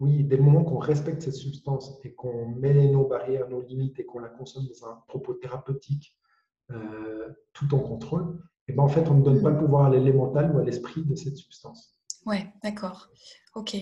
[0.00, 3.98] oui, dès le moment qu'on respecte cette substance et qu'on met nos barrières, nos limites
[4.00, 6.16] et qu'on la consomme dans un propos thérapeutique
[6.70, 8.38] euh, tout en contrôle,
[8.68, 11.04] et ben en fait, on ne donne pas le pouvoir à l'élémental ou à l'esprit
[11.04, 12.00] de cette substance.
[12.26, 13.08] Ouais, d'accord.
[13.54, 13.76] Ok.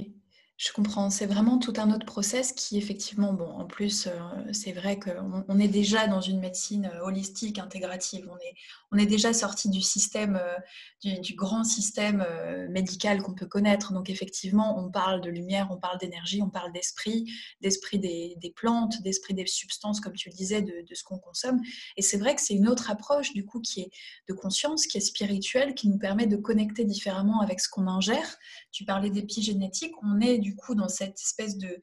[0.65, 1.11] Je comprends.
[1.11, 4.13] C'est vraiment tout un autre process qui, effectivement, bon, en plus, euh,
[4.53, 8.29] c'est vrai qu'on on est déjà dans une médecine euh, holistique, intégrative.
[8.31, 8.55] On est,
[8.93, 12.25] on est déjà sorti du système, euh, du, grand système
[12.71, 13.93] médical qu'on peut connaître.
[13.93, 17.29] Donc, effectivement, on parle de lumière, on parle d'énergie, on parle d'esprit,
[17.61, 21.61] d'esprit des, plantes, d'esprit des substances, comme tu le disais, de, de ce qu'on consomme.
[21.97, 23.91] Et c'est vrai que c'est une autre approche, du coup, qui est
[24.29, 28.37] de conscience, qui est spirituelle, qui nous permet de connecter différemment avec ce qu'on ingère.
[28.71, 29.95] Tu parlais d'épigénétique.
[30.05, 31.81] On est, du coup dans cette espèce de,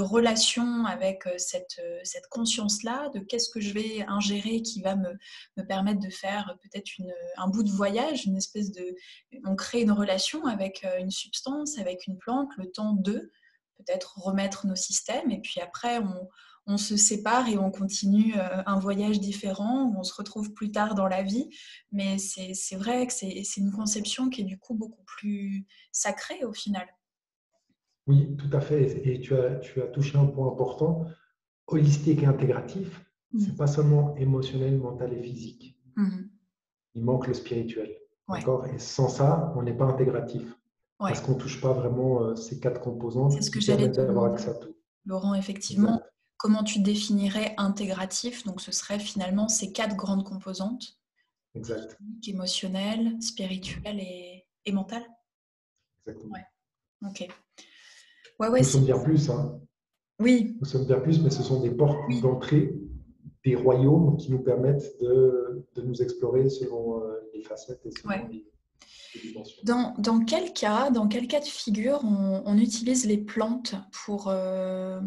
[0.00, 4.96] relation avec euh, cette, euh, cette conscience-là, de qu'est-ce que je vais ingérer qui va
[4.96, 5.16] me,
[5.56, 6.90] me permettre de faire peut-être
[7.36, 8.94] un bout de voyage, une espèce de...
[9.44, 13.30] On crée une relation avec euh, une substance, avec une plante, le temps de
[13.78, 16.28] peut-être remettre nos systèmes, et puis après on,
[16.66, 20.94] on se sépare et on continue un voyage différent, où on se retrouve plus tard
[20.94, 21.50] dans la vie.
[21.90, 26.52] Mais c'est vrai que c'est une conception qui est du coup beaucoup plus sacrée au
[26.52, 26.86] final.
[28.06, 29.06] Oui, tout à fait.
[29.06, 31.06] Et tu as, tu as touché un point important.
[31.66, 33.56] Holistique et intégratif, ce n'est mm.
[33.56, 35.78] pas seulement émotionnel, mental et physique.
[35.96, 36.28] Mm-hmm.
[36.94, 37.96] Il manque le spirituel.
[38.28, 38.66] D'accord?
[38.66, 40.42] Et sans ça, on n'est pas intégratif.
[40.98, 43.32] Parce qu'on ne touche pas vraiment euh, ces quatre composantes.
[43.32, 44.76] C'est ce que j'allais d'avoir accès à tout.
[45.04, 46.00] Laurent, effectivement,
[46.36, 48.44] comment tu définirais intégratif?
[48.44, 50.96] Donc, ce serait finalement ces quatre grandes composantes.
[51.56, 51.98] Exact.
[52.24, 55.02] Émotionnel, spirituel et, et mental?
[56.06, 56.36] Exactement.
[57.04, 57.28] Ok.
[58.50, 59.30] Nous sommes bien plus.
[59.30, 59.60] Hein.
[60.20, 60.56] Oui.
[60.60, 62.74] Nous sommes bien plus, mais ce sont des portes d'entrée
[63.44, 68.28] des royaumes qui nous permettent de, de nous explorer selon euh, les facettes et selon
[68.28, 68.46] les,
[69.20, 69.60] dimensions.
[69.64, 75.00] Dans, dans, quel cas, dans quel cas de figure on, utilise les plantes pour euh,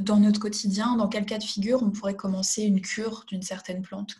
[0.00, 3.82] dans notre quotidien Dans quel cas de figure on pourrait commencer une cure d'une certaine
[3.82, 4.16] plante?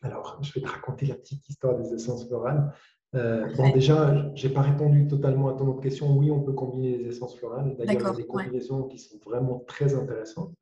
[0.00, 2.74] Alors, je vais te raconter la petite histoire des essences florales.
[3.14, 6.16] Euh, bon, déjà, je n'ai pas répondu totalement à ton autre question.
[6.16, 7.76] Oui, on peut combiner les essences florales.
[7.76, 10.52] D'ailleurs, il y a des combinaisons qui sont vraiment très intéressantes.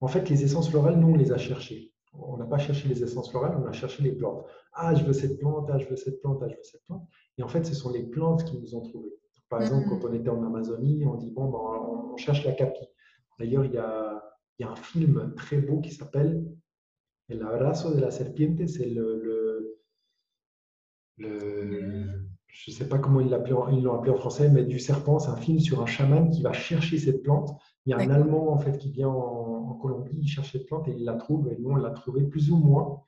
[0.00, 1.92] En fait, les essences florales, nous, on les a cherchées.
[2.12, 4.44] On n'a pas cherché les essences florales, on a cherché les plantes.
[4.72, 7.06] Ah, je veux cette plante, ah, je veux cette plante, ah, je veux cette plante.
[7.38, 9.14] Et en fait, ce sont les plantes qui nous ont trouvés.
[9.48, 10.10] Par exemple, quand mm.
[10.10, 11.58] on était en Amazonie, on dit, bon, ben,
[12.12, 12.84] on cherche la capi.
[13.38, 14.22] D'ailleurs, il y a,
[14.58, 16.44] y a un film très beau qui s'appelle
[17.28, 18.66] El abrazo de la serpiente.
[18.66, 19.35] C'est le le,
[21.18, 25.36] je ne sais pas comment ils l'ont appelé, en français, mais du serpent, c'est un
[25.36, 27.50] film sur un chaman qui va chercher cette plante.
[27.84, 30.88] Il y a un Allemand en fait qui vient en, Colombie, il cherche cette plante
[30.88, 31.48] et il la trouve.
[31.48, 33.02] Et nous, on l'a trouvée plus ou moins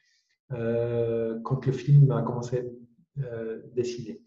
[0.52, 2.72] euh, quand le film a commencé à être
[3.20, 4.20] euh, dessiné.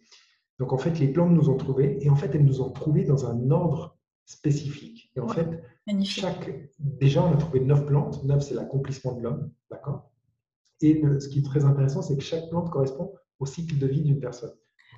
[0.59, 3.03] Donc en fait, les plantes nous ont trouvées et en fait, elles nous ont trouvées
[3.03, 5.11] dans un ordre spécifique.
[5.15, 5.63] Et en fait,
[6.03, 8.23] chaque, déjà, on a trouvé neuf plantes.
[8.23, 10.11] Neuf, c'est l'accomplissement de l'homme, d'accord?
[10.81, 14.01] Et ce qui est très intéressant, c'est que chaque plante correspond au cycle de vie
[14.01, 14.53] d'une personne.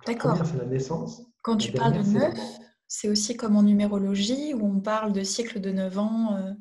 [0.06, 0.38] D'accord.
[0.46, 1.24] c'est la naissance.
[1.42, 2.38] Quand tu parles de neuf,
[2.88, 6.52] c'est aussi comme en numérologie où on parle de cycle de 9 ans euh,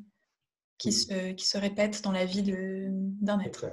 [0.77, 3.65] qui, se, qui se répète dans la vie d'un être.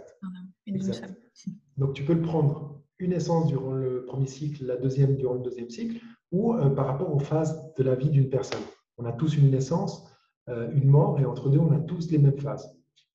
[0.67, 1.15] Exact.
[1.77, 5.41] Donc tu peux le prendre une naissance durant le premier cycle, la deuxième durant le
[5.41, 6.01] deuxième cycle,
[6.33, 8.61] ou euh, par rapport aux phases de la vie d'une personne.
[8.99, 10.05] On a tous une naissance,
[10.49, 12.69] euh, une mort, et entre deux, on a tous les mêmes phases.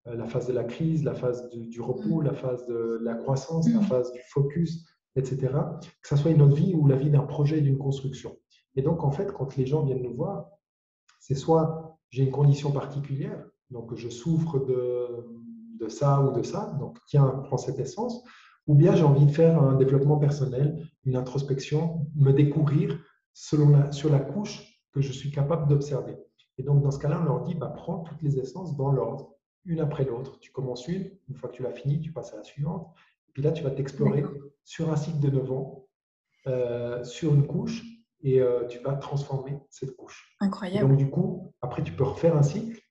[0.08, 2.26] Euh, la phase de la crise, la phase du, repos, mm.
[2.26, 3.86] la phase de la croissance, la mm.
[3.86, 5.38] phase du focus, etc.
[6.02, 8.38] Que ce soit une autre vie ou la vie d'un projet, d'une construction.
[8.76, 10.50] Et donc, en fait, quand les gens viennent nous voir,
[11.20, 15.26] c'est soit j'ai une condition particulière, donc je souffre de,
[15.80, 18.24] de ça ou de ça, donc tiens, prends cette essence.
[18.68, 23.00] Ou bien j'ai envie de faire un développement personnel, une introspection, me découvrir
[23.34, 26.18] selon la, sur la couche que je suis capable d'observer.
[26.58, 29.35] Et donc, dans ce cas-là, on leur dit, bah, prends toutes les essences dans l'ordre,
[29.66, 30.40] une après l'autre.
[30.40, 32.94] Tu commences une, une fois que tu l'as fini, tu passes à la suivante.
[33.30, 34.24] Et puis là, tu vas t'explorer
[34.64, 35.88] sur un cycle de 9 ans,
[36.48, 37.84] euh, sur une couche,
[38.22, 40.36] et euh, tu vas transformer cette couche.
[40.40, 40.90] Incroyable.
[40.90, 42.82] donc, du coup, après, tu peux refaire un cycle,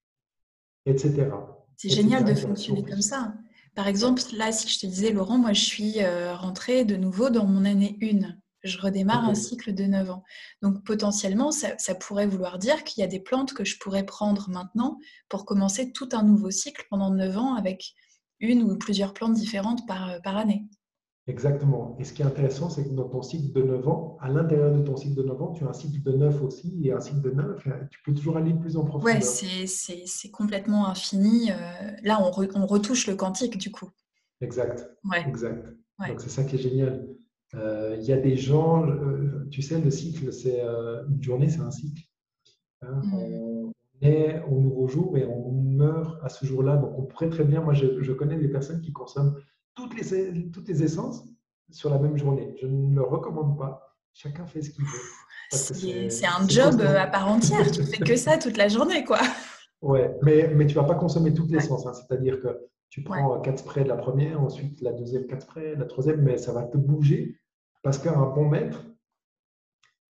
[0.87, 1.31] etc.
[1.77, 3.35] C'est génial de fonctionner comme ça.
[3.75, 7.31] Par exemple, là, si je te disais, Laurent, moi, je suis euh, rentrée de nouveau
[7.31, 10.25] dans mon année 1 je redémarre un cycle de 9 ans.
[10.63, 14.49] Donc potentiellement, ça, pourrait vouloir dire qu'il y a des plantes que je pourrais prendre
[14.51, 14.99] maintenant
[15.29, 17.95] pour commencer tout un nouveau cycle pendant 9 ans avec
[18.41, 20.67] une ou plusieurs plantes différentes par, euh, par année.
[21.27, 21.97] Exactement.
[21.99, 24.75] Et ce qui est intéressant, c'est que dans ton cycle de 9 ans, à l'intérieur
[24.75, 27.01] de ton cycle de 9 ans, tu as un cycle de 9 aussi et un
[27.01, 29.17] cycle de 9, tu peux toujours aller plus en profondeur.
[29.17, 31.51] Oui, c'est complètement infini.
[31.51, 33.89] Euh, là, on, on, retouche le quantique du coup.
[34.43, 34.87] Exact.
[35.05, 35.27] Ouais.
[35.27, 35.65] Exact.
[36.07, 37.09] Donc c'est ça qui est génial.
[37.57, 41.49] Euh, il y a des gens, euh, tu sais, le cycle, c'est euh, une journée,
[41.49, 42.03] c'est un cycle.
[42.83, 43.01] Hein.
[43.05, 43.15] Mm.
[43.15, 46.77] On est au nouveau jour et on meurt à ce jour-là.
[46.77, 49.37] Donc, on pourrait très bien, moi, je, connais des personnes qui consomment
[49.75, 51.25] toutes les, toutes les essences
[51.71, 52.55] sur la même journée.
[52.61, 53.97] Je ne le recommande pas.
[54.13, 56.11] Chacun fait ce qu'il veut.
[56.11, 57.71] C'est un job à part entière.
[57.71, 59.21] tu fais que ça toute la journée, quoi.
[59.81, 61.87] Ouais, mais, mais tu ne vas pas consommer toutes les essences.
[61.87, 61.93] Hein.
[61.93, 62.49] C'est-à-dire que
[62.89, 66.39] tu prends quatre sprays de la première, ensuite la deuxième quatre sprays, la troisième, mais
[66.39, 67.37] ça va te bouger
[67.85, 68.83] parce qu'un bon maître,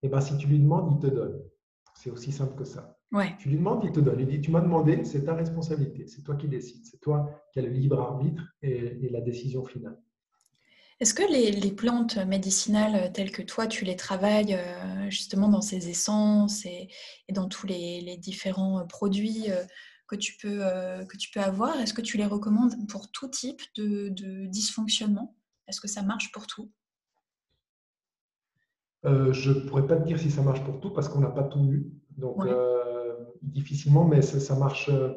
[0.03, 1.43] eh ben, si tu lui demandes, il te donne.
[1.97, 2.97] C'est aussi simple que ça.
[3.11, 3.35] Ouais.
[3.39, 4.21] Tu lui demandes, il te donne.
[4.21, 6.07] Il dit, tu m'as demandé, c'est ta responsabilité.
[6.07, 6.87] C'est toi qui décides.
[6.87, 10.01] C'est toi qui as le libre arbitre et, la décision finale.
[11.01, 15.89] Est-ce que les, plantes médicinales telles que toi, tu les travailles euh, justement dans ces
[15.89, 16.89] essences et,
[17.33, 19.65] dans tous les, différents produits euh,
[20.07, 23.29] que tu peux, euh, que tu peux avoir, est-ce que tu les recommandes pour tout
[23.29, 25.37] type de, de dysfonctionnement?
[25.67, 26.71] Est-ce que ça marche pour tout?
[29.07, 31.31] Euh, je ne pourrais pas te dire si ça marche pour tout parce qu'on n'a
[31.31, 31.93] pas tout eu.
[32.17, 34.89] Donc, euh, difficilement, mais ça, marche.
[34.89, 35.13] Euh,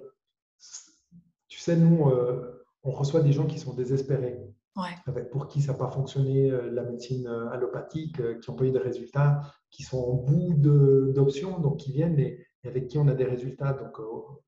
[1.47, 2.12] tu sais, nous,
[2.84, 4.38] on reçoit des gens qui sont désespérés.
[5.08, 8.78] Avec, pour qui ça n'a pas fonctionné, la médecine allopathique, qui n'ont pas eu de
[8.78, 13.23] résultats, qui sont au bout d'options, donc qui viennent et, avec qui on a des
[13.23, 13.73] résultats.
[13.73, 13.97] Donc,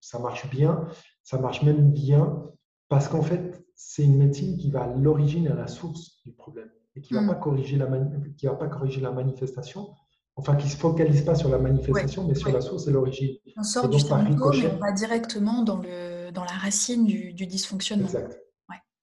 [0.02, 0.88] ça marche bien.
[1.24, 2.44] Ça marche même bien
[2.90, 6.70] parce qu'en fait, c'est une médecine qui va à l'origine, à la source du problème
[7.00, 7.30] et qui ne va, mm.
[7.30, 7.88] pas corriger la
[8.38, 9.90] qui va pas corriger la manifestation,
[10.36, 13.36] enfin qui ne se focalise pas sur la manifestation, mais sur la source et l'origine.
[13.58, 17.48] On sort du symptôme et on va directement dans, le, dans la racine du, du
[17.48, 18.06] dysfonctionnement.
[18.06, 18.38] Exact.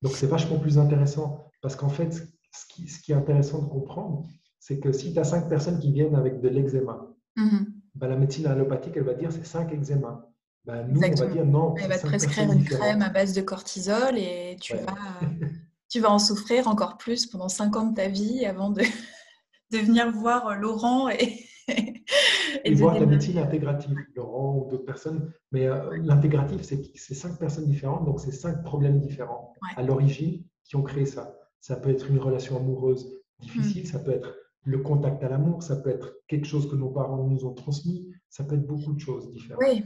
[0.02, 3.68] Donc c'est vachement plus intéressant parce qu'en fait, ce qui, ce qui, est intéressant de
[3.68, 4.26] comprendre,
[4.60, 7.64] c'est que si tu as cinq personnes qui viennent avec de l'eczéma, mm-hmm.
[7.94, 10.22] ben, la médecine allopathique, elle va dire c'est cinq eczémas.
[10.66, 11.74] Ben, nous, on va dire non.
[11.76, 14.94] Elle va te prescrire une crème à base de cortisol et tu vas
[15.88, 18.82] tu vas en souffrir encore plus pendant cinq ans de ta vie avant de,
[19.72, 21.44] de venir voir euh, Laurent et,
[22.64, 25.32] et, voir la médecine intégrative, Laurent ou d'autres personnes.
[25.52, 30.76] Mais euh, l'intégratif, c'est cinq personnes différentes, donc c'est cinq problèmes différents à l'origine qui
[30.76, 31.36] ont créé ça.
[31.60, 33.86] Ça peut être une relation amoureuse difficile, mm.
[33.86, 37.24] ça peut être le contact à l'amour, ça peut être quelque chose que nos parents
[37.24, 39.62] nous ont transmis, ça peut être beaucoup de choses différentes.
[39.64, 39.84] Oui.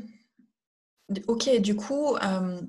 [1.26, 2.60] Ok, du coup, euh,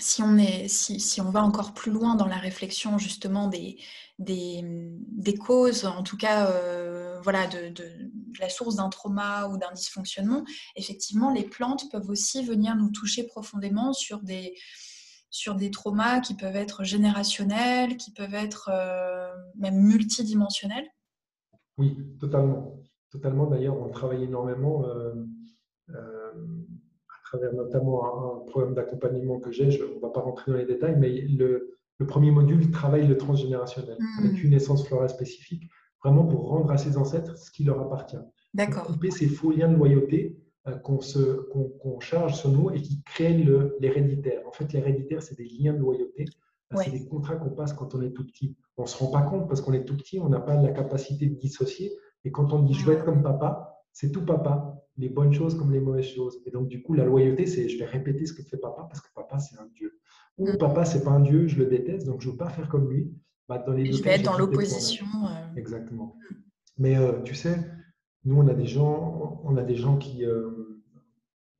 [0.00, 3.78] si on, est, si, on va encore plus loin dans la réflexion justement des,
[4.18, 7.72] des, causes, en tout cas euh, voilà, de,
[8.38, 10.44] la source d'un trauma ou d'un dysfonctionnement,
[10.76, 14.54] effectivement, les plantes peuvent aussi venir nous toucher profondément sur des,
[15.30, 20.88] sur des traumas qui peuvent être générationnels, qui peuvent être euh, même multidimensionnels.
[21.78, 22.76] Oui, totalement.
[23.10, 23.46] Totalement.
[23.46, 24.84] D'ailleurs, on travaille énormément.
[24.86, 25.14] Euh,
[27.30, 29.66] travers notamment un, problème d'accompagnement que j'ai.
[29.82, 33.96] On ne va pas rentrer dans les détails, mais le, premier module travaille le transgénérationnel
[33.98, 34.24] mmh.
[34.24, 35.70] avec une essence florale spécifique,
[36.02, 38.16] vraiment pour rendre à ses ancêtres ce qui leur appartient.
[38.54, 38.84] D'accord.
[38.84, 43.44] Couper ces faux liens de loyauté euh, qu'on charge sur nous et qui créent
[43.80, 44.40] l'héréditaire.
[44.48, 46.24] En fait, l'héréditaire, c'est des liens de loyauté.
[46.72, 48.56] Euh, c'est des contrats qu'on passe quand on est tout petit.
[48.76, 50.70] On ne se rend pas compte parce qu'on est tout petit, on n'a pas la
[50.70, 51.92] capacité de dissocier.
[52.24, 55.56] Et quand on dit je veux être comme papa, c'est tout papa les bonnes choses
[55.56, 56.42] comme les mauvaises choses.
[56.46, 59.00] Et donc, du coup, la loyauté, c'est je vais répéter ce que fait papa parce
[59.00, 59.98] que papa, c'est un dieu.
[60.38, 60.58] Ou mm.
[60.58, 62.90] papa, c'est pas un dieu, je le déteste, donc je ne veux pas faire comme
[62.90, 63.12] lui.
[63.48, 65.06] Bah, dans les je vais être dans l'opposition.
[65.24, 65.56] Euh.
[65.56, 66.16] Exactement.
[66.78, 67.58] Mais euh, tu sais,
[68.24, 70.24] nous, on a des gens, on a des gens qui.
[70.24, 70.66] Euh,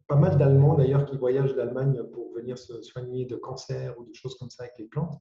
[0.07, 4.12] pas mal d'Allemands d'ailleurs qui voyagent d'Allemagne pour venir se soigner de cancer ou de
[4.12, 5.16] choses comme ça avec les plantes.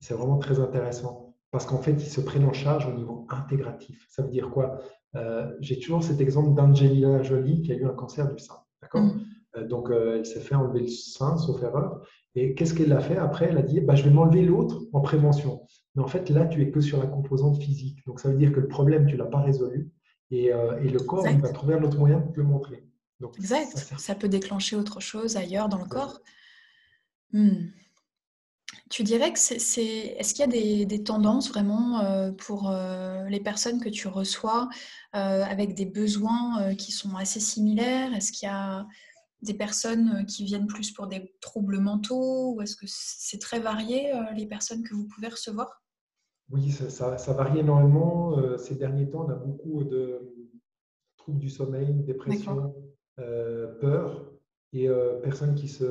[0.00, 4.06] C'est vraiment très intéressant parce qu'en fait, ils se prennent en charge au niveau intégratif.
[4.08, 4.78] Ça veut dire quoi?
[5.16, 8.56] Euh, j'ai toujours cet exemple d'Angelina Jolie qui a eu un cancer du sein.
[8.82, 9.02] D'accord?
[9.02, 9.66] Mm.
[9.68, 12.06] donc, elle s'est fait enlever le sein, sauf erreur.
[12.36, 13.16] Et qu'est-ce qu'elle a fait?
[13.16, 15.62] Après Elle a dit bah, Je vais m'enlever l'autre en prévention.
[15.96, 17.98] Mais en fait, là, tu es que sur la composante physique.
[18.06, 19.90] Donc, ça veut dire que le problème, tu ne l'as pas résolu.
[20.30, 22.86] Et, et le corps, il va trouver un autre moyen de te le montrer.
[23.20, 23.76] Donc, exact.
[23.98, 26.20] Ça, peut déclencher autre chose ailleurs dans le corps.
[27.32, 27.66] Hmm.
[28.90, 29.56] Tu dirais que c'est.
[29.56, 34.68] Est-ce qu'il y a des, tendances vraiment euh, pour euh, les personnes que tu reçois
[35.14, 38.12] euh, avec des besoins qui sont assez similaires?
[38.12, 38.84] Est-ce qu'il y a
[39.42, 42.54] des personnes qui viennent plus pour des troubles mentaux?
[42.56, 45.84] Ou est-ce que c'est très varié les personnes que vous pouvez recevoir?
[46.50, 48.58] Oui, ça, varie énormément.
[48.58, 50.34] ces derniers temps, on a beaucoup de
[51.16, 52.74] troubles du sommeil, dépression,
[53.16, 54.30] peur
[54.72, 54.88] et
[55.22, 55.84] personnes qui, se,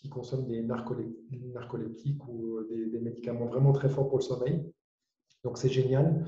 [0.00, 4.62] qui, consomment des narcoleptiques ou des, médicaments vraiment très forts pour le sommeil.
[5.42, 6.24] Donc c'est génial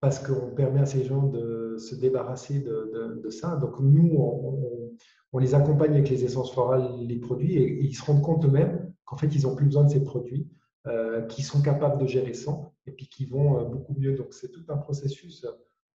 [0.00, 3.56] parce qu'on permet à ces gens de se débarrasser de, de, ça.
[3.56, 4.98] Donc nous, on,
[5.32, 8.92] on, les accompagne avec les essences florales, les produits, et, ils se rendent compte eux-mêmes
[9.06, 10.48] qu'en fait, ils n'ont plus besoin de ces produits,
[10.86, 14.14] euh, qui sont capables de gérer sans, et puis qui vont euh, beaucoup mieux.
[14.14, 15.46] Donc c'est tout un processus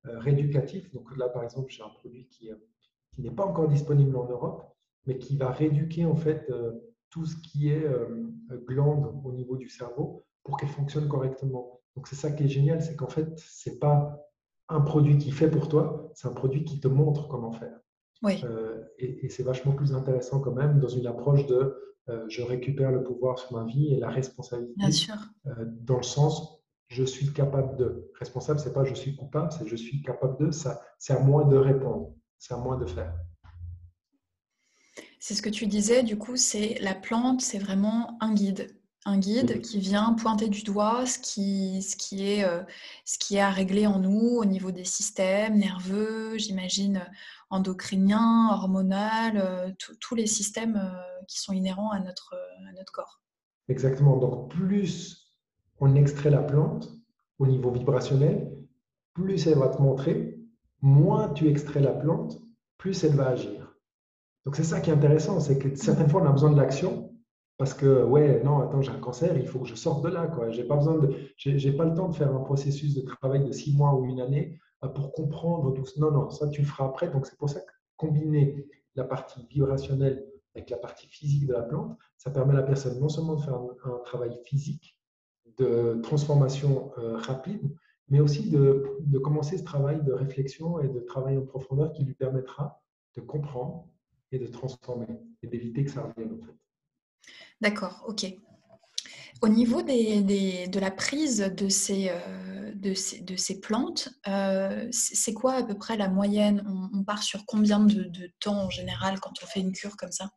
[0.07, 0.90] euh, rééducatif.
[0.94, 2.48] Donc là, par exemple, j'ai un produit qui,
[3.12, 4.62] qui n'est pas encore disponible en Europe,
[5.06, 6.72] mais qui va rééduquer en fait euh,
[7.11, 8.32] tout ce qui est euh,
[8.66, 11.80] glande au niveau du cerveau pour qu'elle fonctionne correctement.
[11.96, 14.24] Donc c'est ça qui est génial, c'est qu'en fait, c'est pas
[14.68, 17.78] un produit qui fait pour toi, c'est un produit qui te montre comment faire.
[18.22, 18.42] Oui.
[18.44, 21.76] Euh, et, c'est vachement plus intéressant quand même dans une approche de
[22.28, 24.72] je récupère le pouvoir sur ma vie et la responsabilité.
[24.78, 25.14] Bien sûr.
[25.44, 26.58] dans le sens
[26.88, 28.11] je suis capable de.
[28.18, 30.50] Responsable, c'est pas je suis coupable, c'est je suis capable de.
[30.50, 33.14] Ça, c'est à moi de répondre, c'est à moi de faire.
[35.20, 38.74] C'est ce que tu disais, du coup, c'est la plante, c'est vraiment un guide.
[39.04, 42.62] Un guide qui vient pointer du doigt ce qui, ce, qui est, euh,
[43.04, 47.07] ce qui est à régler en nous au niveau des systèmes nerveux, j'imagine
[47.50, 52.35] endocriniens, hormonaux, euh, tous les systèmes euh, qui sont inhérents à notre,
[52.68, 53.20] à notre corps.
[53.68, 54.16] Exactement.
[54.16, 55.33] Donc, plus
[55.81, 56.90] on extrait la plante
[57.38, 58.52] au niveau vibrationnel,
[59.14, 60.38] plus elle va te montrer,
[60.83, 62.40] moins tu extrais la plante,
[62.76, 63.58] plus elle va agir.
[64.48, 67.12] Donc c'est ça qui est intéressant, c'est que certaines fois on a besoin de l'action
[67.58, 70.26] parce que ouais non attends j'ai un cancer, il faut que je sorte de là
[70.26, 70.48] quoi.
[70.48, 73.52] J'ai pas besoin de, j'ai pas le temps de faire un processus de travail de
[73.52, 75.84] six mois ou une année euh, pour comprendre tout.
[75.98, 77.11] Non non ça tu le feras après.
[77.11, 81.61] Donc c'est pour ça que combiner la partie vibrationnelle avec la partie physique de la
[81.61, 84.98] plante, ça permet à la personne non seulement de faire un, travail physique
[85.58, 87.70] de transformation euh, rapide,
[88.08, 92.02] mais aussi de, de commencer ce travail de réflexion et de travail en profondeur qui
[92.02, 92.80] lui permettra
[93.14, 93.84] de comprendre
[94.33, 95.07] et de transformer
[95.43, 96.55] et d'éviter que ça revienne en fait.
[97.61, 98.27] D'accord, ok.
[99.41, 104.88] Au niveau des, de la prise de ces, euh, de ces, de ces plantes, euh,
[104.91, 106.64] c'est quoi à peu près la moyenne?
[106.93, 110.11] On, part sur combien de, de, temps en général quand on fait une cure comme
[110.11, 110.31] ça?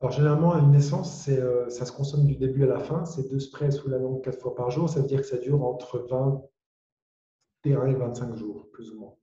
[0.00, 3.04] Alors généralement, une essence, euh, ça se consomme du début à la fin.
[3.04, 4.88] C'est deux sprays sous la langue quatre fois par jour.
[4.88, 9.14] Ça veut dire que ça dure entre 21 et 25 jours, plus ou moins.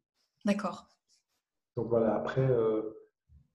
[0.46, 0.88] D'accord.
[1.76, 2.48] Donc voilà, après,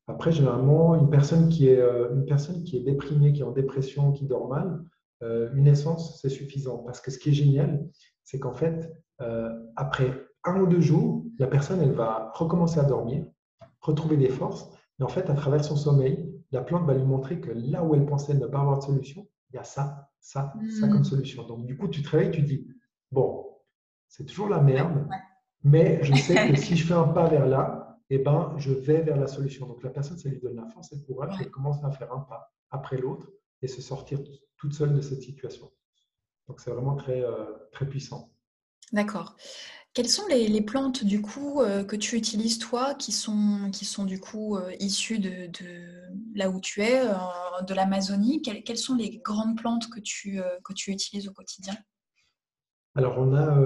[0.08, 3.52] après, généralement, une personne qui est, euh, une personne qui est déprimée, qui est en
[3.52, 4.82] dépression, qui dort mal,
[5.22, 6.78] euh, une essence, c'est suffisant.
[6.78, 7.86] Parce que ce qui est génial,
[8.24, 8.90] c'est qu'en fait,
[9.20, 13.26] euh, après un ou deux jours, la personne, elle va recommencer à dormir,
[13.80, 14.70] retrouver des forces.
[14.98, 17.94] Et en fait, à travers son sommeil, la plante va lui montrer que là où
[17.94, 20.90] elle pensait ne pas avoir de solution, il y a ça, ça, ça mmh.
[20.90, 21.46] comme solution.
[21.46, 22.66] Donc, du coup, tu te réveilles, tu dis,
[23.12, 23.44] bon,
[24.08, 25.06] c'est toujours la merde,
[25.64, 27.77] mais je sais que si je fais un pas vers là,
[28.10, 29.66] eh ben, je vais vers la solution.
[29.66, 32.12] Donc la personne, ça lui donne la force et le courage, elle commence à faire
[32.12, 33.30] un pas après l'autre
[33.62, 34.20] et se sortir
[34.56, 35.70] toute seule de cette situation.
[36.48, 38.32] Donc c'est vraiment très, euh, très puissant.
[38.92, 39.36] D'accord.
[39.92, 44.04] Quelles sont les, plantes du coup euh, que tu utilises toi qui sont, qui sont
[44.04, 45.50] du coup euh, issues de,
[46.34, 47.02] là où tu es,
[47.66, 48.40] de l'Amazonie?
[48.40, 51.74] Quelles, quelles, sont les grandes plantes que tu, que tu utilises au quotidien?
[52.94, 53.58] Alors on a,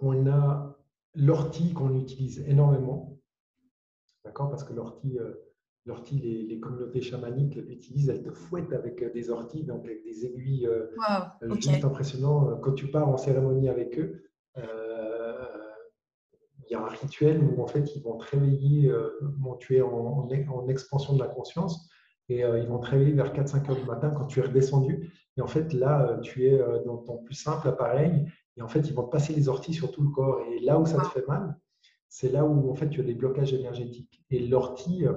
[0.00, 0.76] on a
[1.14, 3.19] l'ortie qu'on utilise énormément.
[4.24, 5.32] D'accord Parce que l'ortie, euh,
[5.86, 10.26] l'ortie les, communautés chamaniques l'utilisent, elles te fouettent avec euh, des orties, donc avec des
[10.26, 10.86] aiguilles euh,
[11.54, 12.56] juste impressionnant.
[12.58, 14.24] Quand tu pars en cérémonie avec eux,
[14.56, 14.62] il
[16.72, 18.92] y a un rituel où en fait ils vont te réveiller,
[19.22, 21.88] bon, tu es en, en, expansion de la conscience,
[22.28, 25.10] et ils vont te réveiller vers 4-5 heures du matin quand tu es redescendu.
[25.36, 28.24] Et en fait, là, tu es dans ton plus simple appareil,
[28.56, 30.42] et en fait, ils vont te passer les orties sur tout le corps.
[30.52, 31.56] Et là où ça te fait mal,
[32.10, 34.22] c'est là où en fait tu as des blocages énergétiques.
[34.30, 35.14] Et l'ortie, euh,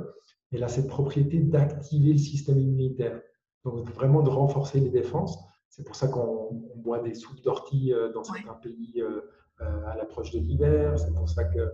[0.52, 3.20] elle a cette propriété d'activer le système immunitaire,
[3.66, 5.38] donc vraiment de renforcer les défenses.
[5.70, 9.22] C'est pour ça qu'on boit des soupes d'ortie euh, dans certains pays euh,
[9.60, 10.98] à l'approche de l'hiver.
[11.00, 11.68] C'est pour ça que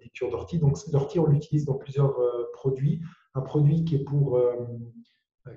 [0.00, 0.58] tincture d'ortie.
[0.58, 2.16] Donc l'ortie, on l'utilise dans plusieurs
[2.54, 3.02] produits.
[3.34, 4.40] Un produit qui est, pour,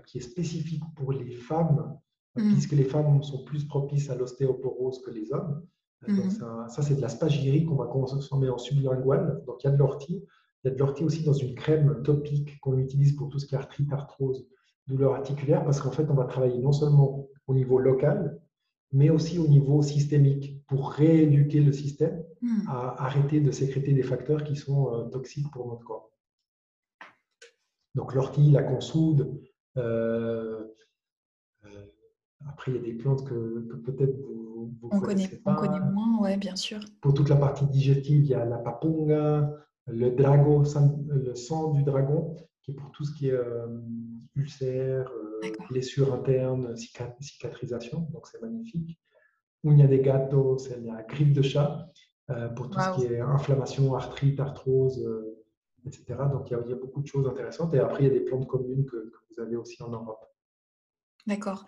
[0.05, 1.97] qui est spécifique pour les femmes,
[2.35, 2.51] mm.
[2.51, 5.65] puisque les femmes sont plus propices à l'ostéoporose que les hommes.
[6.07, 6.69] Donc mm-hmm.
[6.69, 9.43] ça, c'est de la spagyrie qu'on va consommer en sublingual.
[9.47, 10.23] Donc il y a de l'ortie.
[10.63, 13.45] Il y a de l'ortie aussi dans une crème topique qu'on utilise pour tout ce
[13.45, 14.47] qui est arthrite, arthrose,
[14.87, 18.41] douleur articulaire, parce qu'en fait, on va travailler non seulement au niveau local,
[18.91, 22.67] mais aussi au niveau systémique pour rééduquer le système hmm.
[22.67, 26.11] à arrêter de sécréter des facteurs qui sont euh, toxiques pour notre corps.
[27.93, 29.39] Donc l'ortie, la consoude,
[29.77, 30.65] euh,
[31.65, 31.85] euh,
[32.47, 34.44] après il y a des plantes que, peut-être vous,
[34.81, 35.53] vous on connaissez connaît, pas.
[35.53, 36.79] On connaît moins, ouais, bien sûr.
[37.01, 39.51] Pour toute la partie digestive, il y a la papunga,
[39.87, 40.63] le drago,
[41.07, 43.39] le sang du dragon, qui est pour tout ce qui est
[44.35, 45.11] ulcères,
[45.69, 48.99] blessures internes, cicatrisation, donc c'est magnifique.
[49.63, 51.89] Uña de gato, c'est la grippe de chat,
[52.29, 55.43] euh, pour tout ce qui est inflammation, arthrite, arthrose, euh,
[55.85, 56.05] etc.
[56.31, 57.73] Donc il y, a, beaucoup de choses intéressantes.
[57.73, 60.23] Et après, il y a des plantes communes que, vous avez aussi en Europe.
[61.27, 61.65] D'accord.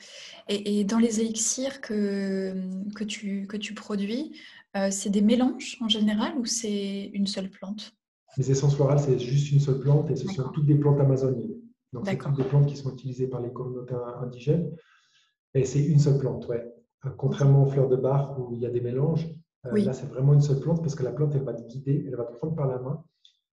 [0.48, 2.54] Et, dans les élixirs que,
[2.96, 4.40] que, tu, que tu produis,
[4.76, 7.94] euh, c'est des mélanges en général ou c'est une seule plante?
[8.38, 11.58] Les essences florales, c'est juste une seule plante et ce sont toutes des plantes amazoniennes.
[11.94, 14.72] Donc, c'est toutes des plantes qui sont utilisées par les communautés indigènes.
[15.54, 16.64] Et c'est une seule plante, ouais.
[17.06, 19.28] Euh, contrairement aux fleurs de bar où il y a des mélanges,
[19.66, 22.06] euh, là, c'est vraiment une seule plante parce que la plante, elle va te guider,
[22.08, 23.04] elle va te prendre par la main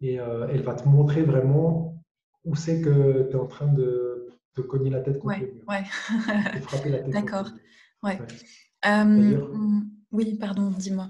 [0.01, 2.03] et euh, elle va te montrer vraiment
[2.45, 4.12] où c'est que tu es en train de
[4.55, 5.63] te cogner la tête contre ouais, le mur.
[5.67, 5.83] Ouais.
[6.61, 7.09] frapper la tête.
[7.09, 7.49] D'accord.
[8.03, 8.19] Ouais.
[8.85, 9.81] Mm,
[10.11, 11.09] oui, pardon, dis-moi.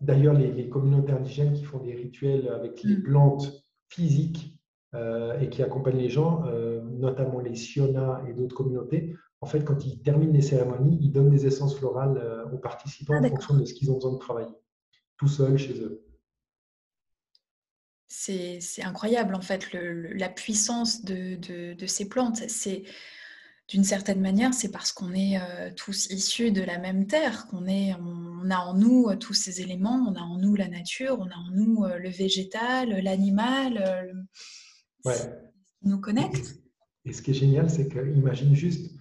[0.00, 3.02] D'ailleurs, les, communautés indigènes qui font des rituels avec les mm.
[3.02, 4.58] plantes physiques
[4.94, 9.14] euh, et qui accompagnent les gens, euh, notamment les Siona et d'autres communautés.
[9.40, 13.14] En fait, quand ils terminent les cérémonies, ils donnent des essences florales euh, aux participants
[13.16, 14.54] ah, en fonction de ce qu'ils ont besoin de travailler,
[15.18, 16.04] tout seuls chez eux.
[18.16, 21.36] C'est incroyable en fait la puissance de,
[21.74, 22.48] de, ces plantes.
[22.48, 22.84] C'est
[23.68, 25.38] d'une certaine manière, c'est parce qu'on est
[25.74, 30.06] tous issus de la même terre, qu'on est, on a en nous tous ces éléments,
[30.08, 34.26] on a en nous la nature, on a en nous le végétal, l'animal
[35.04, 35.14] ouais.
[35.82, 36.56] nous connecte.
[37.04, 38.94] Et, ce qui est génial, c'est qu'imagine juste,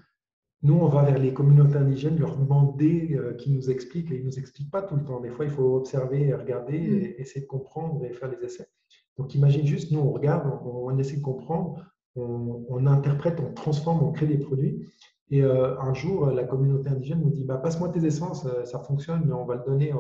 [0.64, 4.22] nous, on va vers les communautés indigènes, leur demander euh, qu'ils nous expliquent, et ils
[4.22, 5.20] ne nous expliquent pas tout le temps.
[5.20, 7.02] Des fois, il faut observer, regarder, mm.
[7.02, 8.70] et essayer de comprendre et faire les essais.
[9.18, 11.86] Donc, imagine juste, nous, on regarde, on, essaie de comprendre,
[12.16, 14.88] on, interprète, on transforme, on crée des produits.
[15.30, 18.80] Et euh, un jour, la communauté indigène nous dit bah, Passe-moi tes essences, euh, ça
[18.80, 19.94] fonctionne, mais on va le donner.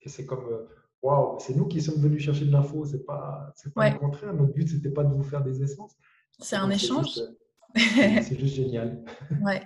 [0.00, 0.44] Et c'est comme
[1.02, 4.32] waouh, c'est nous qui sommes venus chercher de l'info, c'est pas, c'est pas le contraire.
[4.32, 5.96] Notre but, c'était pas de vous faire des essences.
[6.38, 7.20] C'est un échange.
[7.74, 9.04] C'est juste, génial.
[9.42, 9.62] Ouais.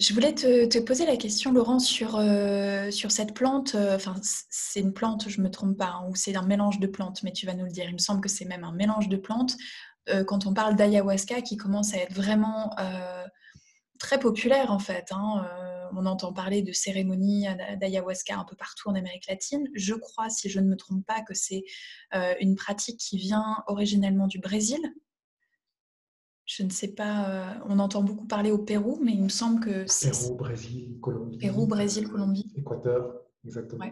[0.00, 3.76] Je voulais te, poser la question, Laurent, sur, euh, sur cette plante.
[3.76, 4.16] Euh, enfin,
[4.50, 7.22] c'est une plante, je ne me trompe pas, hein, ou c'est un mélange de plantes,
[7.22, 7.84] mais tu vas nous le dire.
[7.88, 9.54] Il me semble que c'est même un mélange de plantes.
[10.08, 12.74] Euh, quand on parle d'ayahuasca, qui commence à être vraiment
[14.00, 15.06] très populaire, en fait.
[15.12, 15.46] Hein,
[15.96, 17.46] on entend parler de cérémonies
[17.80, 19.68] d'ayahuasca un peu partout en Amérique latine.
[19.74, 21.62] Je crois, si je ne me trompe pas, que c'est
[22.40, 24.80] une pratique qui vient originellement du Brésil.
[26.46, 29.64] Je ne sais pas, euh, on entend beaucoup parler au Pérou, mais il me semble
[29.64, 30.10] que c'est.
[30.10, 31.38] Pérou, Brésil, Colombie.
[31.38, 32.52] Pérou, Brésil, Colombie.
[32.56, 33.84] Équateur, exactement.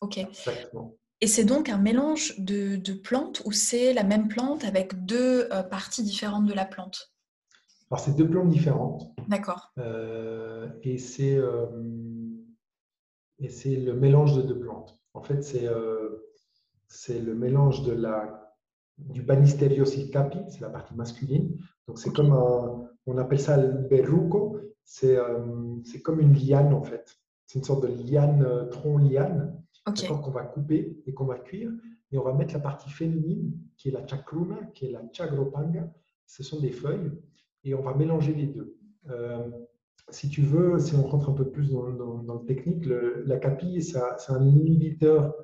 [0.00, 0.20] Ok.
[1.20, 5.62] Et c'est donc un mélange de, plantes ou c'est la même plante avec deux euh,
[5.62, 7.12] parties différentes de la plante?
[7.90, 9.10] Alors, c'est deux plantes différentes.
[9.28, 9.72] D'accord.
[9.78, 11.66] Euh, et c'est euh,
[13.38, 15.00] et c'est le mélange de deux plantes.
[15.14, 15.66] En fait, c'est
[16.86, 18.47] c'est le mélange de la
[18.98, 21.56] du Banisterios capi, c'est la partie masculine.
[21.86, 24.60] Donc, c'est comme un, on appelle ça le berruco.
[24.84, 25.18] C'est
[25.84, 27.18] c'est comme une liane en fait.
[27.46, 31.70] C'est une sorte de liane, tronc liane, qu'on va couper et qu'on va cuire.
[32.10, 35.92] Et on va mettre la partie féminine, qui est la chacruna, qui est la chagropanga.
[36.26, 37.10] Ce sont des feuilles
[37.64, 38.76] et on va mélanger les deux.
[39.10, 39.48] Euh,
[40.10, 43.98] si tu veux, si on rentre un peu plus dans, le technique, la capille, c'est
[43.98, 45.34] un inhibiteur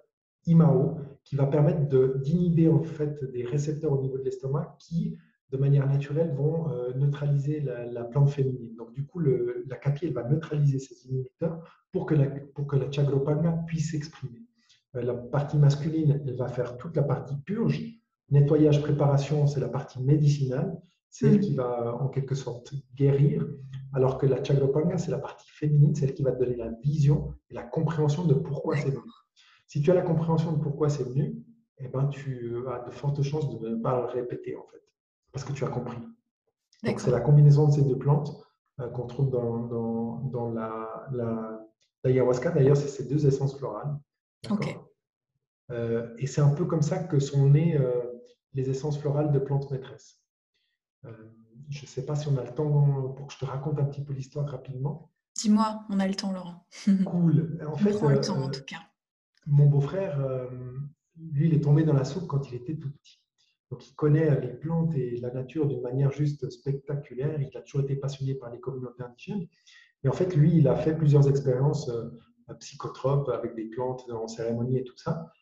[0.47, 5.17] IMAO qui va permettre d'inhiber en fait des récepteurs au niveau de l'estomac qui,
[5.51, 8.75] de manière naturelle, vont euh, neutraliser la, plante féminine.
[8.77, 11.63] Donc, du coup, la capille, elle va neutraliser ces inhibiteurs
[11.93, 14.43] pour que la, pour que la chagropanga puisse s'exprimer.
[14.97, 17.83] Euh, la partie masculine, elle va faire toute la partie purge.
[18.31, 20.81] Nettoyage, préparation, c'est la partie médicinale
[21.15, 21.41] c'est elle mm.
[21.41, 23.47] qui va en quelque sorte guérir,
[23.93, 27.33] alors que la Chagrapanga, c'est la partie féminine, c'est elle qui va donner la vision
[27.51, 28.99] et la compréhension de pourquoi c'est venu.
[29.67, 31.43] Si tu as la compréhension de pourquoi c'est venu,
[31.79, 34.83] eh ben, tu as de fortes chances de ne pas le répéter en fait,
[35.33, 35.99] parce que tu as compris.
[36.85, 38.31] Donc c'est la combinaison de ces deux plantes
[38.81, 41.61] euh, qu'on trouve dans, dans, dans la, la,
[42.03, 43.99] D'ailleurs, c'est ces deux essences florales.
[44.51, 44.77] Ok.
[46.19, 47.81] et c'est un peu comme ça que sont nées
[48.53, 50.21] les essences florales de plantes maîtresses.
[51.03, 52.69] je ne sais pas si on a le temps
[53.17, 55.11] pour que je te raconte un petit peu l'histoire rapidement.
[55.37, 56.67] Dis-moi, on a le temps, Laurent.
[57.07, 57.59] cool.
[57.67, 58.83] En fait, on le temps, en tout cas.
[59.47, 60.19] Mon beau-frère,
[61.33, 63.21] lui, il est tombé dans la soupe quand il était tout petit.
[63.71, 67.41] Donc, il connaît les plantes et la nature d'une manière juste spectaculaire.
[67.41, 69.49] Il a toujours été passionné par les communautés indigènes.
[70.05, 72.11] Et en fait, lui, il a fait plusieurs expériences euh,
[72.61, 75.33] psychotropes avec des plantes en cérémonie et tout ça.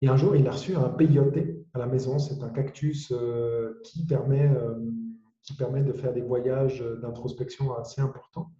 [0.00, 1.38] Et un jour, il a reçu un peyote
[1.74, 2.18] à la maison.
[2.18, 4.74] C'est un cactus euh, qui permet, euh,
[5.42, 8.50] qui permet de faire des voyages d'introspection assez importants.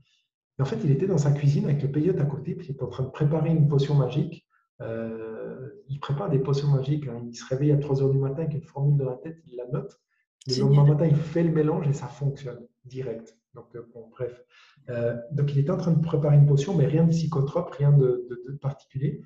[0.58, 2.72] Et en fait, il était dans sa cuisine avec le peyote à côté, puis il
[2.72, 4.47] était en train de préparer une potion magique.
[4.80, 7.08] Il prépare des potions magiques.
[7.08, 7.22] Hein.
[7.26, 9.56] Il se réveille à 3 heures du matin avec une formule dans la tête, il
[9.56, 10.00] la note.
[10.46, 13.36] Le lendemain matin, il fait le mélange et ça fonctionne direct.
[13.54, 14.44] Donc, bon, bref.
[14.88, 17.92] Euh, donc, il était en train de préparer une potion, mais rien de psychotrope, rien
[17.92, 18.28] de,
[18.60, 19.22] particulier.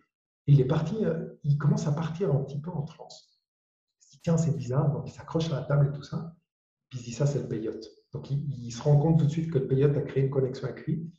[0.46, 3.40] Et il est parti, euh, il commence à partir un petit peu en transe.
[4.00, 4.90] Il se dit, tiens, c'est bizarre.
[4.92, 6.34] Donc, il s'accroche à la table et tout ça.
[6.88, 7.86] Puis il se dit, ça, c'est le peyote.
[8.12, 10.66] Donc, il, se rend compte tout de suite que le peyote a créé une connexion
[10.66, 11.10] avec lui.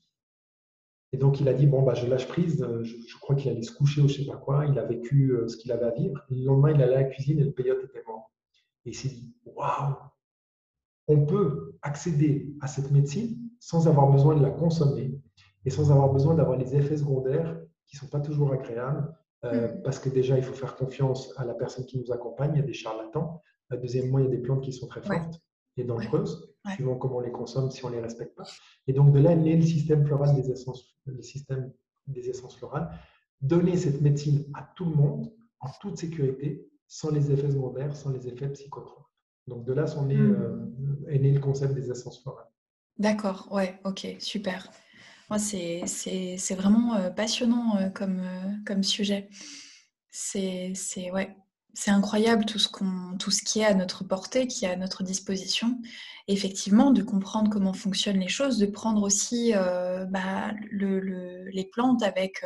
[1.14, 2.62] Et donc, il a dit, bon, bah, je lâche prise.
[2.62, 4.66] Euh, je, crois qu'il allait se coucher ou je ne sais pas quoi.
[4.66, 6.22] Il a vécu ce qu'il avait à vivre.
[6.30, 8.32] le lendemain, il allait à la cuisine et le peyote était mort.
[8.86, 9.96] Et il s'est dit, waouh,
[11.08, 15.18] on peut accéder à cette médecine sans avoir besoin de la consommer
[15.66, 19.74] et sans avoir besoin d'avoir les effets secondaires qui ne sont pas toujours agréables, euh,
[19.74, 19.82] mm.
[19.84, 22.64] parce que déjà, il faut faire confiance à la personne qui nous accompagne, il y
[22.64, 23.42] a des charlatans.
[23.72, 25.42] Euh, deuxièmement, il y a des plantes qui sont très fortes
[25.78, 28.46] et dangereuses, suivant comment on les consomme, si on ne les respecte pas.
[28.88, 31.72] Et donc, de là est né le système floral des essences, le système
[32.08, 32.90] des essences florales.
[33.42, 38.12] Donner cette médecine à tout le monde, en toute sécurité, sans les effets secondaires, sans
[38.12, 39.08] les effets psychotropes.
[39.48, 40.32] Donc, de là sont nés, mm.
[40.32, 42.48] euh, est né le concept des essences florales.
[42.98, 44.72] D'accord, ouais, ok, super.
[45.30, 48.22] Moi, c'est vraiment euh, passionnant euh, comme,
[48.66, 49.30] comme sujet.
[50.12, 50.74] C'est
[51.12, 51.36] ouais,
[51.88, 55.04] incroyable tout ce, qu'on tout ce qui est à notre portée, qui est à notre
[55.04, 55.80] disposition.
[56.28, 59.54] effectivement, de comprendre comment fonctionnent les choses, de prendre aussi
[60.10, 62.46] bah, le, les plantes avec,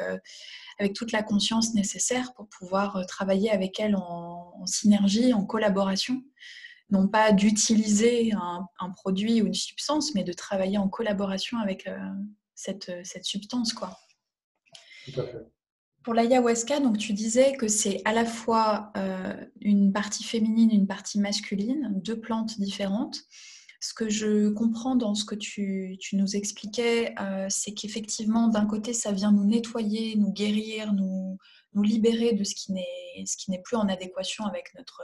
[0.80, 6.24] avec toute la conscience nécessaire pour pouvoir travailler avec elles en synergie, en collaboration
[6.90, 11.98] non pas d'utiliser un, produit ou une substance, mais de travailler en collaboration avec euh,
[12.56, 13.74] cette, cette, substance.
[13.74, 13.98] Quoi.
[15.06, 15.57] Tout à fait.
[16.08, 20.88] Pour l'ayahuasca, donc tu disais que c'est à la fois euh, une partie féminine, une
[20.88, 23.24] partie masculine, deux plantes différentes.
[23.82, 28.93] Ce que je comprends dans ce que tu, nous expliquais, euh, c'est qu'effectivement, d'un côté,
[28.93, 31.38] ça vient nous nettoyer, nous guérir, nous,
[31.84, 35.01] libérer de ce qui n'est plus en adéquation avec notre,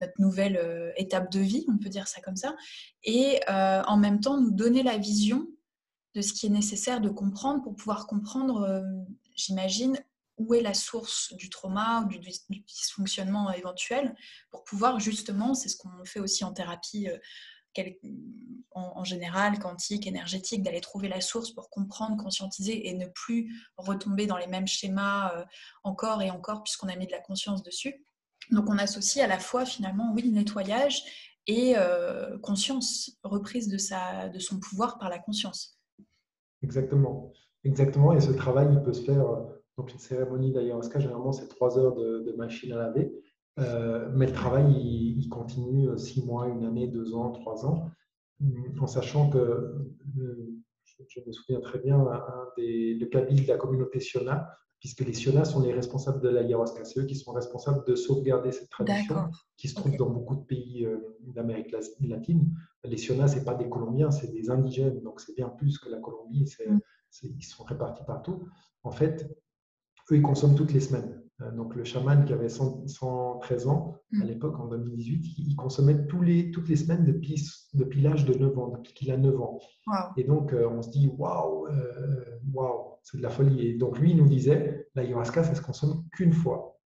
[0.00, 2.54] notre nouvelle euh, étape de vie, on peut dire ça comme ça,
[3.02, 5.48] et en même temps nous donner la vision
[6.14, 8.84] de ce qui est nécessaire de comprendre pour pouvoir comprendre,
[9.34, 9.98] j'imagine,
[10.38, 14.14] où est la source du trauma ou du, dysfonctionnement éventuel,
[14.50, 17.08] pour pouvoir justement, c'est ce qu'on fait aussi en thérapie
[18.70, 24.26] en, général, quantique, énergétique, d'aller trouver la source pour comprendre, conscientiser et ne plus retomber
[24.26, 25.44] dans les mêmes schémas
[25.84, 28.06] encore et encore puisqu'on a mis de la conscience dessus.
[28.50, 31.02] Donc on associe à la fois finalement, oui, nettoyage
[31.46, 35.78] et euh, conscience, reprise de, sa, de son pouvoir par la conscience.
[36.62, 37.32] Exactement.
[37.64, 38.12] Exactement.
[38.12, 41.78] Et ce travail, il peut se faire, euh, donc une cérémonie d'ayahuasca, généralement c'est trois
[41.78, 43.12] heures de, machine à laver.
[43.58, 47.90] Euh, mais le travail, il, continue six mois, une année, deux ans, trois ans,
[48.78, 49.74] en sachant que,
[51.08, 54.48] je, me souviens très bien, un des, le cabine de la communauté Siona
[54.80, 56.84] puisque les Sionas sont les responsables de l'ayahuasca.
[56.84, 59.16] C'est eux qui sont responsables de sauvegarder cette tradition
[59.56, 62.54] qui se trouve dans beaucoup de pays euh, d'Amérique latine.
[62.84, 65.98] Les Sionas, ce pas des Colombiens, c'est des indigènes, donc c'est bien plus que la
[65.98, 66.78] Colombie, mm.
[67.22, 68.46] ils sont répartis partout.
[68.82, 69.28] En fait,
[70.10, 71.22] eux, ils consomment toutes les semaines.
[71.42, 74.26] Euh, donc le chaman qui avait 113 ans à mm.
[74.26, 77.44] l'époque, en 2018, il consommait tous les, toutes les semaines depuis,
[77.74, 79.58] depuis l'âge de 9 ans, depuis qu'il a 9 ans.
[80.16, 81.68] Et donc euh, on se dit, waouh,
[82.52, 83.66] waouh, c'est de la folie.
[83.66, 86.80] Et donc lui, il nous disait, l'ayahuasca, ça se consomme qu'une fois.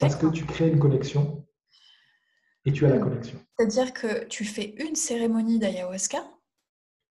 [0.00, 1.44] Parce que tu crées une connexion
[2.64, 3.38] et tu as la connexion.
[3.58, 6.18] C'est-à-dire que tu fais une cérémonie d'ayahuasca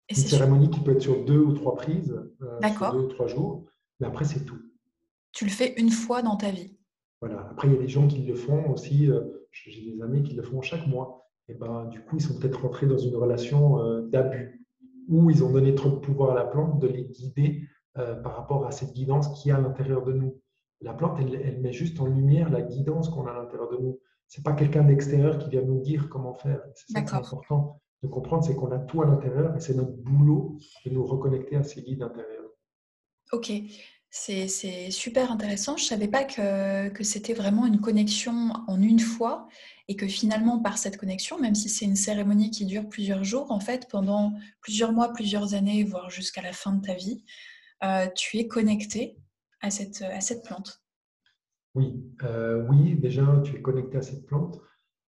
[0.09, 3.27] Une cérémonie qui peut être sur deux ou trois prises, euh, sur deux ou trois
[3.27, 3.65] jours,
[3.99, 4.59] mais après c'est tout.
[5.31, 6.75] Tu le fais une fois dans ta vie.
[7.21, 7.47] Voilà.
[7.51, 9.09] Après, il y a des gens qui le font aussi.
[9.09, 9.21] Euh,
[9.51, 11.29] j'ai des amis qui le font chaque mois.
[11.47, 14.65] Et ben, du coup, ils sont peut-être rentrés dans une relation euh, d'abus
[15.07, 17.63] où ils ont donné trop de pouvoir à la plante de les guider
[17.97, 20.39] euh, par rapport à cette guidance qui est à l'intérieur de nous.
[20.81, 23.99] La plante, elle, met juste en lumière la guidance qu'on a à l'intérieur de nous.
[24.27, 26.61] Ce n'est pas quelqu'un d'extérieur qui vient nous dire comment faire.
[26.75, 29.73] C'est ça qui est important de comprendre, c'est qu'on a tout à l'intérieur et c'est
[29.73, 32.51] notre boulot de nous reconnecter à ces guides intérieurs.
[33.33, 33.51] Ok.
[34.11, 35.77] C'est super intéressant.
[35.77, 39.47] Je ne savais pas que, c'était vraiment une connexion en une fois
[39.87, 43.51] et que finalement, par cette connexion, même si c'est une cérémonie qui dure plusieurs jours,
[43.51, 47.23] en fait, pendant plusieurs mois, plusieurs années, voire jusqu'à la fin de ta vie,
[47.83, 49.17] euh, tu es connecté
[49.61, 50.81] à cette, à cette plante.
[51.75, 54.59] Oui, euh, oui, déjà, tu es connecté à cette plante.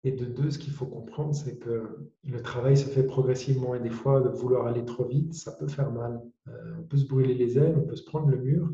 [0.06, 3.82] Et de deux, ce qu'il faut comprendre, c'est que le travail se fait progressivement et
[3.82, 6.22] des fois, de vouloir aller trop vite, ça peut faire mal.
[6.48, 8.70] Euh, on peut se brûler les ailes, on peut se prendre le mur.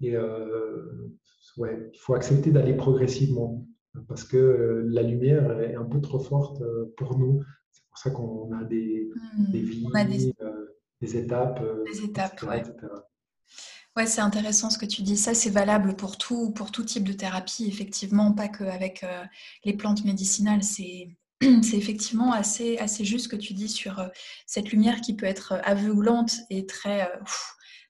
[0.00, 1.12] Et euh,
[1.58, 3.64] ouais, il faut accepter d'aller progressivement
[4.08, 6.60] parce que euh, la lumière est un peu trop forte
[6.96, 7.44] pour nous.
[7.70, 9.08] C'est pour ça qu'on a des,
[9.38, 9.52] hmm.
[9.52, 11.16] des vies, des...
[11.16, 11.62] étapes,
[11.92, 12.74] des étapes etc.
[12.82, 13.00] Ouais,
[14.06, 15.16] c'est intéressant ce que tu dis.
[15.16, 19.24] Ça, c'est valable pour tout, pour tout type de thérapie, effectivement, pas qu'avec euh,
[19.64, 20.64] les plantes médicinales.
[20.64, 21.10] C'est,
[21.62, 24.08] c'est effectivement assez, assez juste ce que tu dis sur euh,
[24.46, 27.16] cette lumière qui peut être aveuglante et très, euh,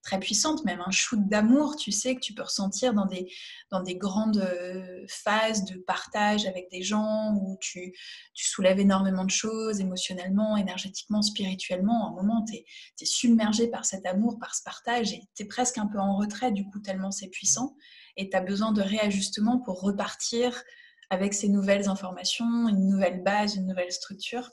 [0.04, 3.32] très puissante, même un shoot d'amour, tu sais, que tu peux ressentir dans des,
[3.70, 7.92] dans des grandes euh, phases de partage avec des gens où tu,
[8.34, 12.06] tu soulèves énormément de choses émotionnellement, énergétiquement, spirituellement.
[12.06, 12.64] À un moment, tu es,
[13.04, 16.52] submergé par cet amour, par ce partage et tu es presque un peu en retrait,
[16.52, 17.74] du coup, tellement c'est puissant.
[18.16, 20.62] Et tu as besoin de réajustement pour repartir
[21.10, 24.50] avec ces nouvelles informations, une nouvelle base, une nouvelle structure.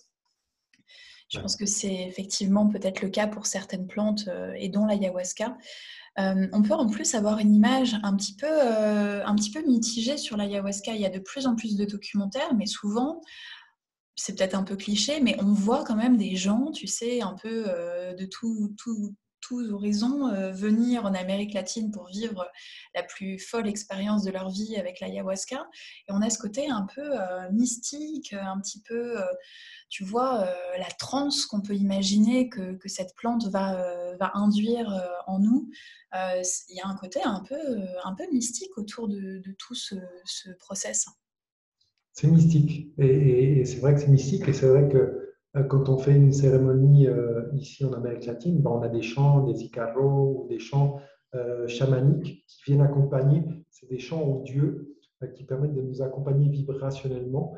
[1.32, 5.58] Je pense que c'est effectivement peut-être le cas pour certaines plantes euh, et dont l'ayahuasca.
[6.20, 9.66] Euh, on peut en plus avoir une image un petit peu, euh, un petit peu
[9.66, 10.94] mitigée sur l'ayahuasca.
[10.94, 13.22] Il y a de plus en plus de documentaires, mais souvent,
[14.18, 17.34] c'est peut-être un peu cliché, mais on voit quand même des gens, tu sais, un
[17.42, 22.48] peu de tout, tout, tous horizons venir en Amérique latine pour vivre
[22.96, 25.68] la plus folle expérience de leur vie avec l'ayahuasca.
[26.08, 27.04] Et on a ce côté un peu
[27.52, 29.18] mystique, un petit peu
[29.92, 34.90] tu vois, euh, la transe qu'on peut imaginer que, cette plante va, euh, va induire
[34.90, 35.70] euh, en nous.
[36.14, 37.56] Il y a un côté un peu,
[38.04, 39.96] un peu mystique autour de, tout ce,
[40.60, 41.06] process.
[42.14, 42.94] C'est mystique.
[42.98, 44.48] Et, c'est vrai que c'est mystique.
[44.48, 45.31] Et c'est vrai que
[45.70, 47.08] quand on fait une cérémonie
[47.54, 51.02] ici en Amérique latine, ben, on a des chants, des icaros ou des chants
[51.68, 53.44] chamaniques qui viennent accompagner.
[53.70, 54.96] C'est des chants aux dieux
[55.36, 57.54] qui permettent de nous accompagner vibrationnellement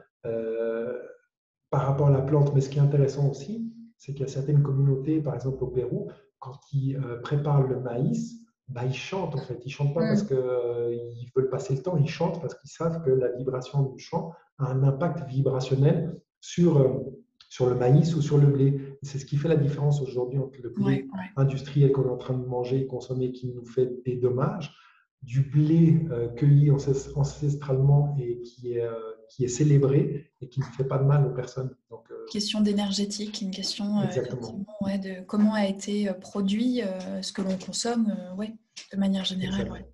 [1.69, 2.53] par rapport à la plante.
[2.53, 5.67] Mais ce qui est intéressant aussi, c'est qu'il y a certaines communautés, par exemple au
[5.67, 8.35] Pérou, quand ils euh, préparent le maïs,
[8.67, 9.59] bah, ils chantent en fait.
[9.65, 10.07] Ils chantent pas mm.
[10.07, 10.97] parce qu'ils euh,
[11.35, 14.65] veulent passer le temps, ils chantent parce qu'ils savent que la vibration du chant a
[14.65, 17.22] un impact vibrationnel sur, euh,
[17.53, 18.97] sur le maïs ou sur le blé.
[19.03, 22.33] C'est ce qui fait la différence aujourd'hui entre le blé industriel qu'on est en train
[22.33, 24.73] de manger et consommer qui nous fait des dommages,
[25.21, 26.03] du blé
[26.35, 28.87] cueilli ancestralement et qui est
[29.29, 31.75] qui est célébré et qui ne fait pas de mal aux personnes.
[31.89, 36.81] Donc, euh, question d'énergétique, une question euh, de comment a été euh, produit
[37.21, 38.53] ce que l'on consomme ouais,
[38.91, 39.85] de manière générale.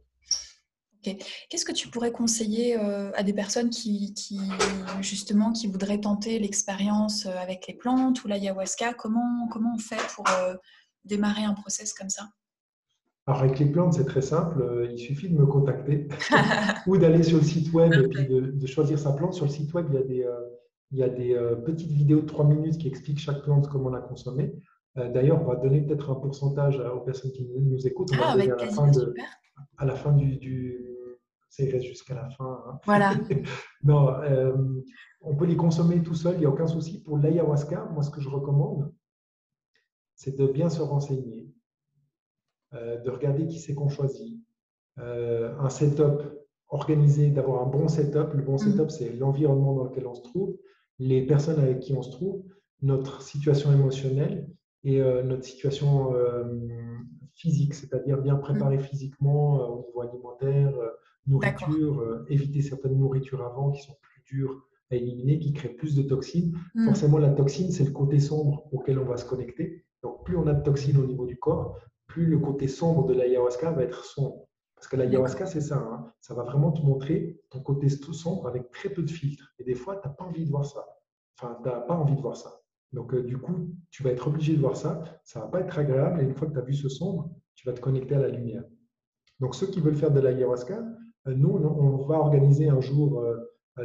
[1.01, 4.39] Qu'est-ce que tu pourrais conseiller à des personnes qui, qui,
[5.01, 8.93] justement qui voudraient tenter l'expérience avec les plantes ou l'ayahuasca?
[8.93, 10.25] Comment, comment on fait pour
[11.05, 12.29] démarrer un process comme ça?
[13.29, 16.07] Alors avec les plantes, c'est très simple, euh, il suffit de me contacter
[16.87, 19.35] ou d'aller sur le site web et puis de, choisir sa plante.
[19.35, 20.39] Sur le site web, il y a des, euh,
[20.91, 23.89] il y a des euh, petites vidéos de 3 minutes qui expliquent chaque plante, comment
[23.89, 24.55] la consommer.
[24.95, 28.11] D'ailleurs, on va donner peut-être un pourcentage aux personnes qui nous écoutent.
[28.19, 29.13] ah, avec à, la fin de,
[29.77, 30.37] à la fin du...
[30.37, 30.85] du
[31.49, 32.63] ça reste jusqu'à la fin.
[32.67, 32.79] Hein.
[32.85, 33.13] Voilà.
[33.83, 34.13] non,
[35.21, 37.01] on peut les consommer tout seul, il n'y a aucun souci.
[37.01, 38.93] Pour l'ayahuasca, moi, ce que je recommande,
[40.15, 41.49] c'est de bien se renseigner
[42.75, 44.39] euh, de regarder qui c'est qu'on choisit,
[44.99, 46.21] euh, un setup
[46.67, 48.31] organisé, d'avoir un bon setup.
[48.35, 48.59] Le bon mm.
[48.59, 50.55] setup, c'est l'environnement dans lequel on se trouve,
[50.99, 52.43] les personnes avec qui on se trouve,
[52.83, 54.47] notre situation émotionnelle
[54.83, 56.13] et euh, notre situation
[57.39, 58.81] physique, c'est-à-dire bien préparer mm.
[58.81, 60.73] physiquement au niveau alimentaire,
[61.25, 64.61] nourriture, éviter certaines nourritures avant qui sont plus dures
[64.91, 66.57] à éliminer, qui créent plus de toxines.
[66.75, 66.85] Mm.
[66.85, 69.85] Forcément, la toxine, c'est le côté sombre auquel on va se connecter.
[70.03, 73.13] Donc, plus on a de toxines au niveau du corps, plus le côté sombre de
[73.13, 74.47] l'ayahuasca va être sombre.
[74.75, 75.77] Parce que l'ayahuasca, c'est ça.
[75.77, 76.11] Hein.
[76.21, 79.53] Ça va vraiment te montrer ton côté sombre avec très peu de filtres.
[79.59, 80.85] Et des fois, tu n'as pas envie de voir ça.
[81.37, 82.61] Enfin, tu n'as pas envie de voir ça.
[82.93, 85.03] Donc, euh, du coup, tu vas être obligé de voir ça.
[85.23, 86.21] Ça ne va pas être agréable.
[86.21, 88.29] Et une fois que tu as vu ce sombre, tu vas te connecter à la
[88.29, 88.63] lumière.
[89.39, 90.83] Donc, ceux qui veulent faire de l'ayahuasca,
[91.27, 93.37] euh, nous, on va organiser un jour euh,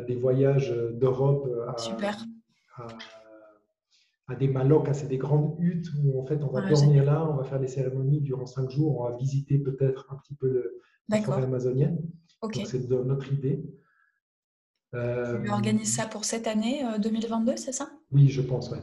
[0.06, 1.76] des voyages d'Europe à,
[2.76, 2.86] à
[4.26, 7.36] à des malocs, c'est des grandes huttes où en fait on va dormir là, on
[7.36, 10.80] va faire des cérémonies durant cinq jours, on va visiter peut-être un petit peu le,
[11.08, 12.00] la forêt amazonienne.
[12.64, 13.62] C'est notre idée.
[14.94, 17.90] Euh, tu organises ça pour cette année 2022, euh, c'est ça?
[18.12, 18.78] Oui, je pense, oui.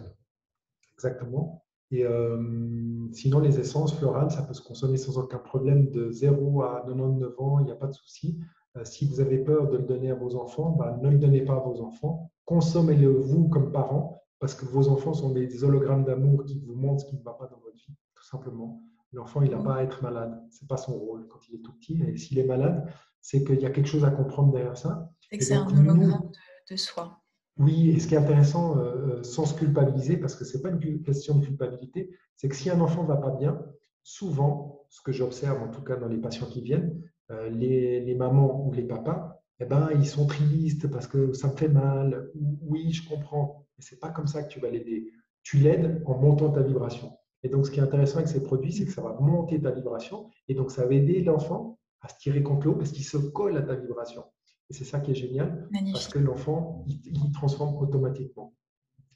[0.95, 1.66] Exactement.
[1.91, 6.62] Et euh, sinon, les essences florales, ça peut se consommer sans aucun problème de 0
[6.64, 8.39] à 99 ans, il n'y a pas de souci.
[8.78, 11.41] Euh, si vous avez peur de le donner à vos enfants, bah, ne le donnez
[11.41, 12.32] pas à vos enfants.
[12.45, 17.01] Consommez-le vous comme parents, parce que vos enfants sont des hologrammes d'amour qui vous montrent
[17.01, 18.82] ce qui ne va pas dans votre vie, tout simplement.
[19.12, 20.41] L'enfant, il n'a pas à être malade.
[20.49, 22.01] Ce n'est pas son rôle quand il est tout petit.
[22.07, 22.88] Et s'il est malade,
[23.20, 25.12] c'est qu'il y a quelque chose à comprendre derrière ça.
[25.32, 26.29] C'est que c'est un hologramme
[26.69, 27.21] de, soi.
[27.57, 30.63] Oui, et ce qui est intéressant, euh, euh, sans se culpabiliser, parce que ce n'est
[30.63, 33.63] pas une question de culpabilité, c'est que si un enfant ne va pas bien,
[34.03, 37.01] souvent, ce que j'observe, en tout cas dans les patients qui viennent,
[37.32, 41.55] euh, les, mamans ou les papas, eh ben, ils sont tristes parce que ça me
[41.55, 42.29] fait mal.
[42.61, 43.65] Oui, je comprends.
[43.77, 45.13] Mais ce n'est pas comme ça que tu vas l'aider.
[45.43, 47.17] Tu l'aides en montant ta vibration.
[47.43, 49.71] Et donc, ce qui est intéressant avec ces produits, c'est que ça va monter ta
[49.71, 50.29] vibration.
[50.47, 53.55] Et donc, ça va aider l'enfant à se tirer contre l'eau parce qu'il se colle
[53.57, 54.23] à ta vibration.
[54.72, 58.55] Et c'est ça qui est génial, parce que l'enfant, il, transforme automatiquement.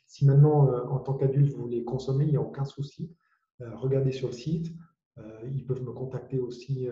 [0.06, 3.16] Si maintenant, euh, en tant qu'adulte, vous voulez consommer, il n'y a aucun souci.
[3.62, 4.76] Euh, regardez sur le site.
[5.46, 6.90] ils peuvent me contacter aussi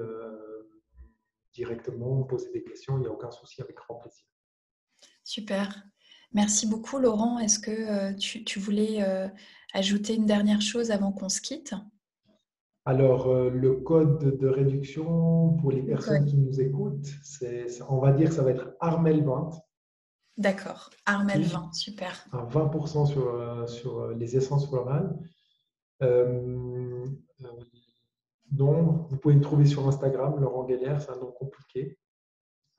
[1.52, 4.26] directement, poser des questions, il n'y a aucun souci, avec grand plaisir.
[5.26, 5.84] Super.
[6.32, 7.40] Merci beaucoup, Laurent.
[7.40, 9.28] Est-ce que euh, tu, voulais euh,
[9.74, 11.76] ajouter une dernière chose avant qu'on se quitte?
[12.86, 17.08] Alors, euh, le code de réduction pour les personnes qui nous écoutent,
[17.88, 19.60] on va dire que ça va être Armel20.
[20.38, 22.26] D'accord, Armel20, super.
[22.32, 25.16] Un 20% sur, sur les essences florales.
[28.54, 31.98] Donc, vous pouvez me trouver sur Instagram, Laurent Geller, c'est un nom compliqué,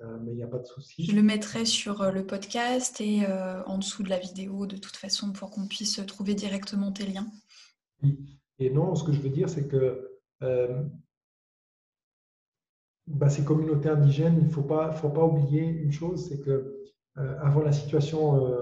[0.02, 1.04] euh, mais il n'y a pas de souci.
[1.04, 4.76] Je le mettrai sur euh, le podcast et euh, en dessous de la vidéo, de
[4.76, 7.26] toute façon, pour qu'on puisse trouver directement tes liens.
[8.04, 8.38] Oui.
[8.58, 10.10] Et non, ce que je veux dire, c'est que
[13.06, 14.94] bah, ces communautés indigènes, il ne faut pas,
[15.24, 16.80] oublier une chose, c'est que
[17.16, 18.56] avant la situation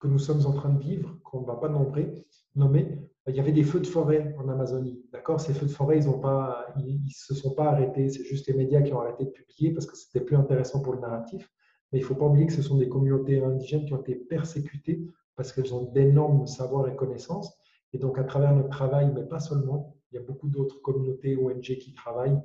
[0.00, 3.52] que nous sommes en train de vivre, qu'on ne va pas nommer il y avait
[3.52, 5.02] des feux de forêt en Amazonie.
[5.12, 5.40] D'accord?
[5.40, 8.10] Ces feux de forêt, ils ne se sont pas arrêtés.
[8.10, 10.92] C'est juste les médias qui ont arrêté de publier parce que c'était plus intéressant pour
[10.94, 11.50] le narratif.
[11.90, 14.14] Mais il ne faut pas oublier que ce sont des communautés indigènes qui ont été
[14.14, 17.56] persécutées parce qu'elles ont d'énormes savoirs et connaissances.
[17.94, 21.36] Et donc, à travers notre travail, mais pas seulement, il y a beaucoup d'autres communautés
[21.36, 22.38] ONG qui travaillent.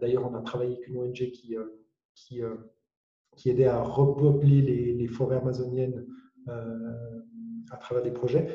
[0.00, 1.64] D'ailleurs, on a travaillé avec une ONG qui, euh,
[2.16, 2.56] qui, euh,
[3.36, 6.04] qui aidait à repeupler les, forêts amazoniennes
[6.48, 7.20] euh,
[7.70, 8.48] à travers des projets.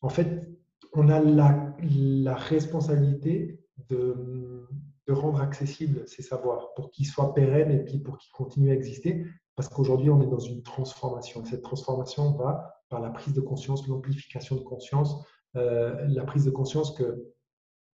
[0.00, 0.48] En fait,
[0.92, 4.68] on a la, responsabilité de,
[5.08, 9.24] rendre accessibles ces savoirs pour qu'ils soient pérennes et puis pour qu'ils continuent à exister.
[9.56, 11.44] Parce qu'aujourd'hui, on est dans une transformation.
[11.44, 15.26] cette transformation va par la prise de conscience, l'amplification de conscience,
[15.56, 17.24] euh, la prise de conscience que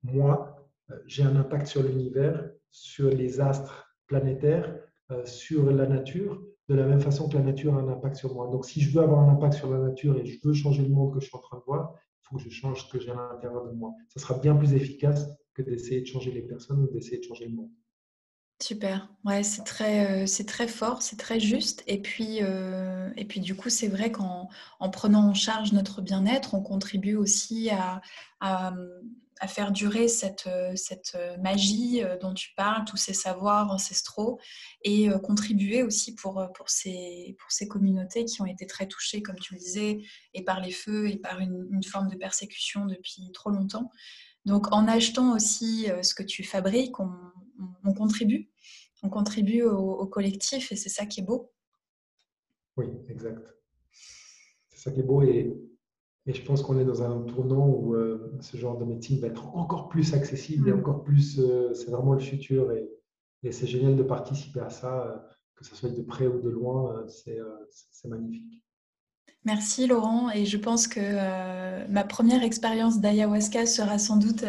[0.03, 4.74] moi, euh, j'ai un impact sur l'univers, sur les astres planétaires,
[5.11, 8.34] euh, sur la nature, de la même façon que la nature a un impact sur
[8.34, 8.48] moi.
[8.48, 10.90] Donc, si je veux avoir un impact sur la nature et je veux changer le
[10.90, 11.94] monde que je suis en train de voir,
[12.36, 13.92] que je change ce que j'ai à l'intérieur de moi.
[14.09, 17.46] Ça sera bien plus efficace que d'essayer de changer les personnes ou d'essayer de changer
[17.46, 17.70] le monde.
[18.62, 21.82] Super, ouais, c'est très, euh, c'est très fort, c'est très juste.
[21.86, 24.50] Et puis, euh, et puis du coup, c'est vrai qu'en
[24.80, 28.02] en prenant en charge notre bien-être, on contribue aussi à,
[28.40, 34.38] à faire durer cette, euh, cette magie dont tu parles, tous ces savoirs ancestraux,
[34.84, 39.38] et contribuer aussi pour, pour, ces, pour ces communautés qui ont été très touchées, comme
[39.38, 40.02] tu le disais,
[40.34, 43.90] et par les feux et par une, forme de persécution depuis trop longtemps.
[44.44, 47.11] Donc en achetant aussi ce que tu fabriques, on,
[47.84, 48.50] on, contribue,
[49.02, 51.52] on contribue au, au collectif, et c'est ça qui est beau.
[52.76, 53.54] Oui, exact.
[54.70, 55.52] C'est ça qui est beau et
[56.26, 59.28] et je pense qu'on est dans un tournant où euh, ce genre de médecine va
[59.28, 60.78] être encore plus accessible et mm.
[60.78, 61.40] encore plus.
[61.40, 62.70] Euh, c'est vraiment le futur.
[62.72, 62.88] Et,
[63.50, 65.16] c'est génial de participer à ça, euh,
[65.56, 67.04] que ce soit de près ou de loin.
[67.08, 68.62] c'est magnifique.
[69.45, 70.31] Merci Laurent.
[70.31, 74.45] Et je pense que ma première expérience d'ayahuasca sera sans doute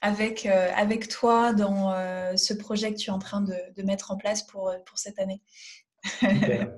[0.00, 1.92] avec, avec toi dans
[2.36, 5.18] ce projet que tu es en train de, de mettre en place pour, pour cette
[5.18, 5.42] année.
[6.04, 6.72] Super.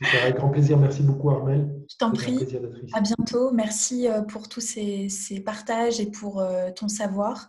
[0.00, 0.78] Super, avec grand plaisir.
[0.78, 1.74] Merci beaucoup, Armel.
[1.90, 2.38] Je t'en prie.
[2.92, 3.50] À bientôt.
[3.50, 7.48] Merci euh, pour tous ces, partages et pour euh, ton savoir.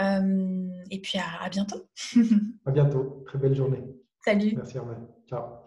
[0.00, 1.86] Euh, et puis à, à bientôt.
[2.66, 3.22] à bientôt.
[3.26, 3.82] Très belle journée.
[4.24, 4.54] Salut.
[4.56, 4.98] Merci, Armel.
[5.28, 5.61] Ciao.